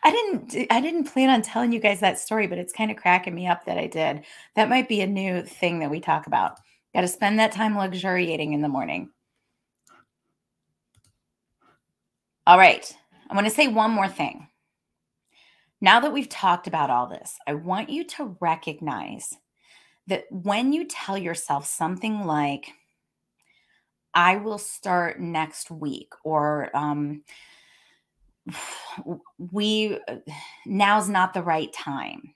I 0.03 0.11
didn't 0.11 0.67
I 0.71 0.79
didn't 0.79 1.05
plan 1.05 1.29
on 1.29 1.41
telling 1.41 1.71
you 1.71 1.79
guys 1.79 1.99
that 1.99 2.19
story, 2.19 2.47
but 2.47 2.57
it's 2.57 2.73
kind 2.73 2.91
of 2.91 2.97
cracking 2.97 3.35
me 3.35 3.47
up 3.47 3.65
that 3.65 3.77
I 3.77 3.87
did. 3.87 4.23
That 4.55 4.69
might 4.69 4.87
be 4.87 5.01
a 5.01 5.07
new 5.07 5.43
thing 5.43 5.79
that 5.79 5.89
we 5.89 5.99
talk 5.99 6.27
about. 6.27 6.59
Got 6.93 7.01
to 7.01 7.07
spend 7.07 7.39
that 7.39 7.51
time 7.51 7.75
luxuriating 7.75 8.53
in 8.53 8.61
the 8.61 8.69
morning. 8.69 9.09
All 12.45 12.57
right. 12.57 12.95
I 13.29 13.35
want 13.35 13.45
to 13.45 13.53
say 13.53 13.67
one 13.67 13.91
more 13.91 14.07
thing. 14.07 14.47
Now 15.81 15.99
that 15.99 16.13
we've 16.13 16.29
talked 16.29 16.67
about 16.67 16.89
all 16.89 17.07
this, 17.07 17.37
I 17.45 17.53
want 17.53 17.89
you 17.89 18.03
to 18.05 18.37
recognize 18.39 19.35
that 20.07 20.23
when 20.31 20.73
you 20.73 20.85
tell 20.85 21.17
yourself 21.17 21.67
something 21.67 22.25
like, 22.25 22.69
I 24.13 24.37
will 24.37 24.57
start 24.57 25.19
next 25.19 25.69
week, 25.69 26.13
or 26.23 26.75
um, 26.75 27.23
we 29.37 29.99
uh, 30.07 30.17
now's 30.65 31.09
not 31.09 31.33
the 31.33 31.43
right 31.43 31.71
time. 31.73 32.33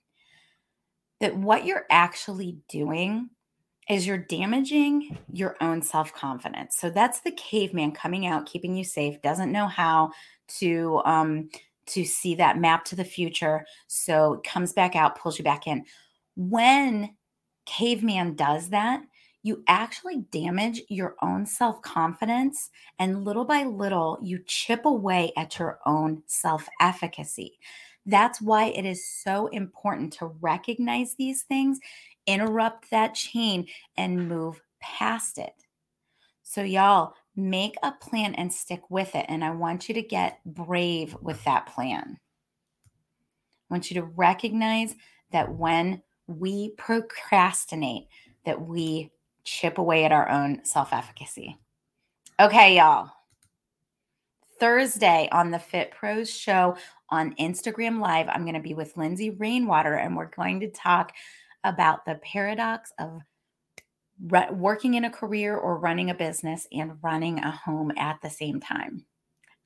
That 1.19 1.35
what 1.35 1.65
you're 1.65 1.85
actually 1.89 2.57
doing 2.67 3.29
is 3.89 4.07
you're 4.07 4.17
damaging 4.17 5.17
your 5.31 5.55
own 5.61 5.81
self 5.81 6.13
confidence. 6.13 6.77
So 6.77 6.89
that's 6.89 7.21
the 7.21 7.31
caveman 7.31 7.91
coming 7.91 8.25
out, 8.25 8.45
keeping 8.45 8.75
you 8.75 8.83
safe, 8.83 9.21
doesn't 9.21 9.51
know 9.51 9.67
how 9.67 10.11
to 10.59 11.01
um, 11.05 11.49
to 11.87 12.05
see 12.05 12.35
that 12.35 12.57
map 12.57 12.85
to 12.85 12.95
the 12.95 13.03
future. 13.03 13.65
So 13.87 14.35
it 14.35 14.43
comes 14.43 14.73
back 14.73 14.95
out, 14.95 15.17
pulls 15.17 15.37
you 15.37 15.43
back 15.43 15.67
in. 15.67 15.83
When 16.35 17.15
caveman 17.65 18.35
does 18.35 18.69
that, 18.69 19.01
you 19.43 19.63
actually 19.67 20.25
damage 20.31 20.81
your 20.89 21.15
own 21.21 21.45
self 21.45 21.81
confidence. 21.81 22.69
And 22.99 23.25
little 23.25 23.45
by 23.45 23.63
little, 23.63 24.19
you 24.21 24.39
chip 24.45 24.85
away 24.85 25.31
at 25.35 25.57
your 25.57 25.79
own 25.85 26.23
self 26.27 26.67
efficacy. 26.79 27.57
That's 28.05 28.41
why 28.41 28.65
it 28.65 28.85
is 28.85 29.07
so 29.07 29.47
important 29.47 30.13
to 30.13 30.27
recognize 30.41 31.15
these 31.15 31.43
things, 31.43 31.79
interrupt 32.25 32.89
that 32.91 33.13
chain, 33.13 33.67
and 33.97 34.27
move 34.27 34.61
past 34.79 35.37
it. 35.37 35.53
So, 36.43 36.63
y'all, 36.63 37.13
make 37.35 37.75
a 37.83 37.91
plan 37.93 38.35
and 38.35 38.51
stick 38.51 38.81
with 38.89 39.15
it. 39.15 39.25
And 39.29 39.43
I 39.43 39.51
want 39.51 39.87
you 39.87 39.95
to 39.95 40.01
get 40.01 40.39
brave 40.45 41.15
with 41.21 41.43
that 41.45 41.67
plan. 41.67 42.17
I 43.69 43.73
want 43.73 43.89
you 43.89 44.01
to 44.01 44.07
recognize 44.07 44.95
that 45.31 45.51
when 45.55 46.01
we 46.27 46.71
procrastinate, 46.77 48.07
that 48.45 48.59
we 48.59 49.11
chip 49.43 49.77
away 49.77 50.05
at 50.05 50.11
our 50.11 50.29
own 50.29 50.63
self 50.65 50.93
efficacy. 50.93 51.57
Okay, 52.39 52.77
y'all. 52.77 53.11
Thursday 54.59 55.27
on 55.31 55.49
the 55.49 55.59
Fit 55.59 55.91
Pros 55.91 56.29
show 56.29 56.75
on 57.09 57.35
Instagram 57.35 57.99
Live, 57.99 58.27
I'm 58.29 58.43
going 58.43 58.53
to 58.53 58.61
be 58.61 58.75
with 58.75 58.95
Lindsay 58.95 59.31
Rainwater 59.31 59.95
and 59.95 60.15
we're 60.15 60.29
going 60.29 60.59
to 60.59 60.69
talk 60.69 61.13
about 61.63 62.05
the 62.05 62.15
paradox 62.23 62.93
of 62.99 63.21
re- 64.27 64.49
working 64.51 64.93
in 64.93 65.05
a 65.05 65.09
career 65.09 65.57
or 65.57 65.77
running 65.77 66.09
a 66.09 66.15
business 66.15 66.67
and 66.71 66.93
running 67.01 67.39
a 67.39 67.51
home 67.51 67.91
at 67.97 68.21
the 68.21 68.29
same 68.29 68.59
time. 68.59 69.05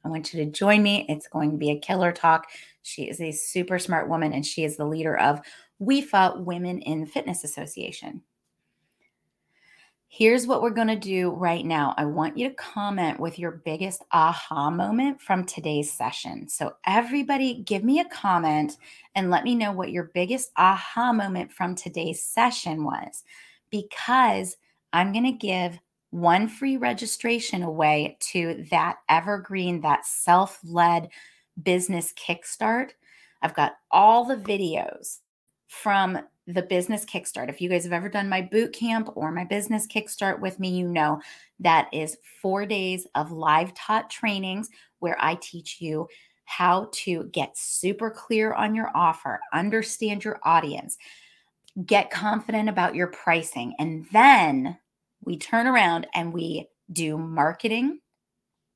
I 0.05 0.09
want 0.09 0.33
you 0.33 0.45
to 0.45 0.51
join 0.51 0.83
me. 0.83 1.05
It's 1.09 1.27
going 1.27 1.51
to 1.51 1.57
be 1.57 1.71
a 1.71 1.79
killer 1.79 2.11
talk. 2.11 2.45
She 2.83 3.03
is 3.03 3.19
a 3.19 3.31
super 3.31 3.79
smart 3.79 4.07
woman 4.07 4.33
and 4.33 4.45
she 4.45 4.63
is 4.63 4.77
the 4.77 4.85
leader 4.85 5.17
of 5.17 5.41
WIFA 5.81 6.43
Women 6.43 6.79
in 6.79 7.05
Fitness 7.05 7.43
Association. 7.43 8.21
Here's 10.07 10.47
what 10.47 10.61
we're 10.61 10.69
going 10.69 10.87
to 10.87 10.95
do 10.95 11.31
right 11.31 11.65
now. 11.65 11.93
I 11.97 12.05
want 12.05 12.37
you 12.37 12.47
to 12.47 12.55
comment 12.55 13.19
with 13.19 13.37
your 13.37 13.51
biggest 13.51 14.03
aha 14.11 14.69
moment 14.69 15.19
from 15.19 15.43
today's 15.43 15.91
session. 15.91 16.47
So, 16.47 16.75
everybody, 16.85 17.63
give 17.65 17.83
me 17.83 17.99
a 17.99 18.05
comment 18.05 18.77
and 19.15 19.29
let 19.29 19.43
me 19.43 19.55
know 19.55 19.73
what 19.73 19.91
your 19.91 20.11
biggest 20.13 20.51
aha 20.55 21.11
moment 21.11 21.51
from 21.51 21.75
today's 21.75 22.21
session 22.21 22.85
was 22.85 23.23
because 23.71 24.55
I'm 24.93 25.11
going 25.11 25.25
to 25.25 25.31
give 25.33 25.77
one 26.11 26.47
free 26.47 26.77
registration 26.77 27.61
away 27.61 28.17
to 28.31 28.65
that 28.71 28.97
evergreen, 29.09 29.81
that 29.81 30.05
self 30.05 30.59
led 30.63 31.09
business 31.61 32.13
kickstart. 32.13 32.91
I've 33.41 33.53
got 33.53 33.73
all 33.91 34.23
the 34.23 34.37
videos 34.37 35.19
from 35.67 36.19
the 36.47 36.61
business 36.61 37.05
kickstart. 37.05 37.49
If 37.49 37.59
you 37.59 37.69
guys 37.69 37.83
have 37.83 37.93
ever 37.93 38.09
done 38.09 38.29
my 38.29 38.41
boot 38.41 38.73
camp 38.73 39.09
or 39.15 39.31
my 39.31 39.43
business 39.43 39.87
kickstart 39.87 40.39
with 40.39 40.59
me, 40.59 40.69
you 40.69 40.87
know 40.87 41.21
that 41.59 41.89
is 41.91 42.17
four 42.41 42.65
days 42.65 43.07
of 43.15 43.31
live 43.31 43.73
taught 43.73 44.09
trainings 44.09 44.69
where 44.99 45.17
I 45.19 45.35
teach 45.35 45.81
you 45.81 46.07
how 46.45 46.89
to 46.91 47.23
get 47.31 47.57
super 47.57 48.11
clear 48.11 48.53
on 48.53 48.75
your 48.75 48.91
offer, 48.93 49.39
understand 49.53 50.23
your 50.23 50.39
audience, 50.43 50.97
get 51.85 52.11
confident 52.11 52.69
about 52.69 52.95
your 52.95 53.07
pricing. 53.07 53.73
And 53.79 54.05
then 54.13 54.77
we 55.23 55.37
turn 55.37 55.65
around 55.65 56.07
and 56.13 56.31
we 56.31 56.69
do 56.91 57.17
marketing, 57.17 57.99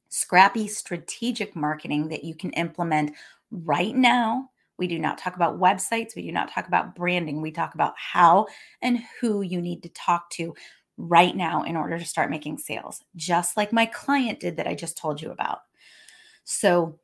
scrappy 0.09 0.67
strategic 0.67 1.55
marketing 1.55 2.09
that 2.09 2.23
you 2.23 2.33
can 2.33 2.51
implement 2.53 3.11
right 3.51 3.95
now 3.95 4.48
we 4.79 4.87
do 4.87 4.97
not 4.97 5.17
talk 5.17 5.35
about 5.35 5.59
websites. 5.59 6.15
We 6.15 6.23
do 6.23 6.31
not 6.31 6.51
talk 6.51 6.67
about 6.67 6.95
branding. 6.95 7.41
We 7.41 7.51
talk 7.51 7.75
about 7.75 7.93
how 7.97 8.47
and 8.81 8.99
who 9.19 9.41
you 9.41 9.61
need 9.61 9.83
to 9.83 9.89
talk 9.89 10.29
to 10.31 10.55
right 10.97 11.35
now 11.35 11.63
in 11.63 11.75
order 11.75 11.99
to 11.99 12.05
start 12.05 12.31
making 12.31 12.57
sales, 12.57 13.03
just 13.15 13.55
like 13.57 13.71
my 13.71 13.85
client 13.85 14.39
did 14.39 14.57
that 14.57 14.67
I 14.67 14.75
just 14.75 14.97
told 14.97 15.21
you 15.21 15.31
about. 15.31 15.59
So, 16.43 16.99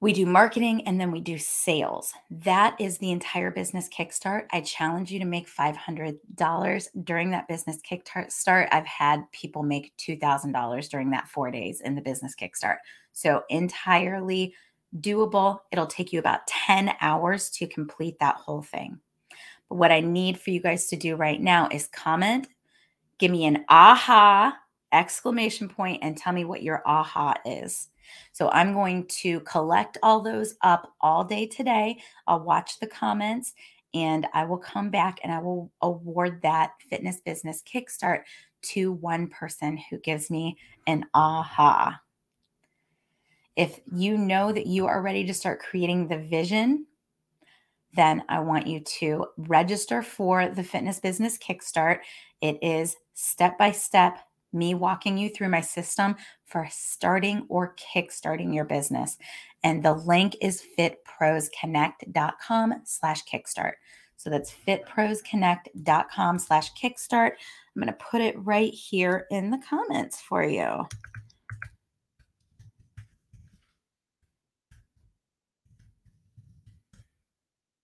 we 0.00 0.12
do 0.12 0.26
marketing 0.26 0.86
and 0.86 1.00
then 1.00 1.10
we 1.10 1.20
do 1.20 1.38
sales. 1.38 2.12
That 2.30 2.78
is 2.78 2.98
the 2.98 3.10
entire 3.10 3.50
business 3.50 3.88
kickstart. 3.88 4.44
I 4.52 4.60
challenge 4.60 5.10
you 5.10 5.18
to 5.20 5.24
make 5.24 5.48
$500 5.48 6.86
during 7.02 7.30
that 7.30 7.48
business 7.48 7.78
kickstart. 7.90 8.30
Start. 8.30 8.68
I've 8.72 8.86
had 8.86 9.22
people 9.32 9.62
make 9.62 9.94
$2,000 9.96 10.88
during 10.90 11.10
that 11.10 11.28
four 11.28 11.50
days 11.50 11.80
in 11.80 11.94
the 11.94 12.02
business 12.02 12.34
kickstart. 12.40 12.76
So, 13.12 13.42
entirely 13.48 14.54
doable. 15.00 15.60
It'll 15.70 15.86
take 15.86 16.12
you 16.12 16.18
about 16.18 16.46
10 16.46 16.92
hours 17.00 17.50
to 17.50 17.66
complete 17.66 18.18
that 18.20 18.36
whole 18.36 18.62
thing. 18.62 18.98
But 19.68 19.76
what 19.76 19.92
I 19.92 20.00
need 20.00 20.38
for 20.38 20.50
you 20.50 20.60
guys 20.60 20.86
to 20.88 20.96
do 20.96 21.16
right 21.16 21.40
now 21.40 21.68
is 21.70 21.88
comment, 21.88 22.48
give 23.18 23.30
me 23.30 23.44
an 23.46 23.64
aha 23.68 24.56
exclamation 24.92 25.68
point, 25.68 26.00
and 26.02 26.16
tell 26.16 26.32
me 26.32 26.44
what 26.44 26.62
your 26.62 26.82
aha 26.86 27.34
is. 27.44 27.88
So 28.32 28.48
I'm 28.50 28.72
going 28.72 29.06
to 29.06 29.40
collect 29.40 29.98
all 30.02 30.20
those 30.20 30.54
up 30.62 30.92
all 31.00 31.24
day 31.24 31.46
today. 31.46 31.98
I'll 32.26 32.44
watch 32.44 32.78
the 32.78 32.86
comments 32.86 33.54
and 33.94 34.26
I 34.34 34.44
will 34.44 34.58
come 34.58 34.90
back 34.90 35.20
and 35.22 35.32
I 35.32 35.38
will 35.38 35.72
award 35.82 36.42
that 36.42 36.72
fitness 36.90 37.20
business 37.20 37.62
kickstart 37.62 38.22
to 38.62 38.92
one 38.92 39.28
person 39.28 39.78
who 39.90 39.98
gives 39.98 40.30
me 40.30 40.56
an 40.86 41.06
aha. 41.14 42.00
If 43.56 43.80
you 43.92 44.18
know 44.18 44.52
that 44.52 44.66
you 44.66 44.86
are 44.86 45.02
ready 45.02 45.24
to 45.24 45.34
start 45.34 45.60
creating 45.60 46.08
the 46.08 46.18
vision, 46.18 46.86
then 47.94 48.22
I 48.28 48.40
want 48.40 48.66
you 48.66 48.80
to 48.80 49.26
register 49.36 50.02
for 50.02 50.48
the 50.48 50.62
Fitness 50.62 51.00
Business 51.00 51.38
Kickstart. 51.38 52.00
It 52.42 52.58
is 52.62 52.96
step 53.14 53.56
by 53.56 53.72
step 53.72 54.18
me 54.52 54.74
walking 54.74 55.18
you 55.18 55.28
through 55.28 55.48
my 55.48 55.60
system 55.60 56.16
for 56.44 56.66
starting 56.70 57.46
or 57.48 57.74
kickstarting 57.76 58.54
your 58.54 58.64
business. 58.64 59.18
And 59.62 59.82
the 59.82 59.94
link 59.94 60.36
is 60.40 60.64
fitprosconnect.com 60.78 62.74
slash 62.84 63.24
kickstart. 63.24 63.72
So 64.16 64.30
that's 64.30 64.54
fitprosconnect.com 64.66 66.38
slash 66.38 66.72
kickstart. 66.74 67.32
I'm 67.32 67.82
going 67.82 67.86
to 67.88 67.92
put 67.92 68.22
it 68.22 68.34
right 68.38 68.72
here 68.72 69.26
in 69.30 69.50
the 69.50 69.60
comments 69.68 70.20
for 70.20 70.42
you. 70.44 70.86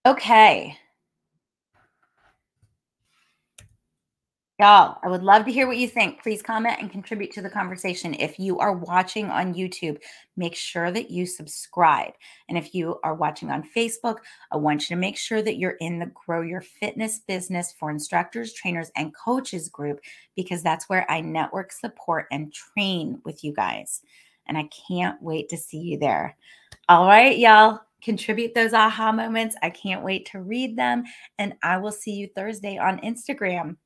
Okay. 0.05 0.77
Y'all, 4.59 4.99
I 5.03 5.09
would 5.09 5.23
love 5.23 5.45
to 5.45 5.53
hear 5.53 5.67
what 5.67 5.77
you 5.77 5.89
think. 5.89 6.23
Please 6.23 6.43
comment 6.43 6.77
and 6.81 6.91
contribute 6.91 7.33
to 7.33 7.43
the 7.43 7.51
conversation. 7.51 8.15
If 8.15 8.39
you 8.39 8.59
are 8.59 8.73
watching 8.73 9.27
on 9.31 9.55
YouTube, 9.55 9.99
make 10.37 10.55
sure 10.55 10.91
that 10.91 11.11
you 11.11 11.25
subscribe. 11.25 12.13
And 12.49 12.59
if 12.59 12.75
you 12.75 12.99
are 13.03 13.15
watching 13.15 13.51
on 13.51 13.69
Facebook, 13.77 14.19
I 14.53 14.57
want 14.57 14.83
you 14.83 14.95
to 14.95 15.01
make 15.01 15.17
sure 15.17 15.41
that 15.41 15.57
you're 15.57 15.77
in 15.81 15.99
the 15.99 16.13
Grow 16.15 16.43
Your 16.43 16.61
Fitness 16.61 17.21
Business 17.21 17.75
for 17.79 17.91
Instructors, 17.91 18.53
Trainers, 18.53 18.91
and 18.95 19.15
Coaches 19.17 19.69
group 19.69 20.01
because 20.37 20.63
that's 20.63 20.89
where 20.89 21.11
I 21.11 21.21
network 21.21 21.73
support 21.73 22.27
and 22.31 22.53
train 22.53 23.21
with 23.25 23.43
you 23.43 23.53
guys. 23.53 24.03
And 24.47 24.59
I 24.59 24.69
can't 24.89 25.21
wait 25.23 25.49
to 25.49 25.57
see 25.57 25.79
you 25.79 25.99
there. 25.99 26.37
All 26.89 27.07
right, 27.07 27.39
y'all 27.39 27.81
contribute 28.03 28.55
those 28.55 28.73
aha 28.73 29.13
moments. 29.13 29.57
I 29.63 29.71
can't 29.71 30.05
wait 30.05 30.27
to 30.33 30.41
read 30.41 30.77
them. 30.77 31.05
And 31.39 31.55
I 31.63 31.79
will 31.79 31.93
see 31.93 32.13
you 32.13 32.29
Thursday 32.35 32.79
on 32.79 33.01
Instagram. 33.01 33.77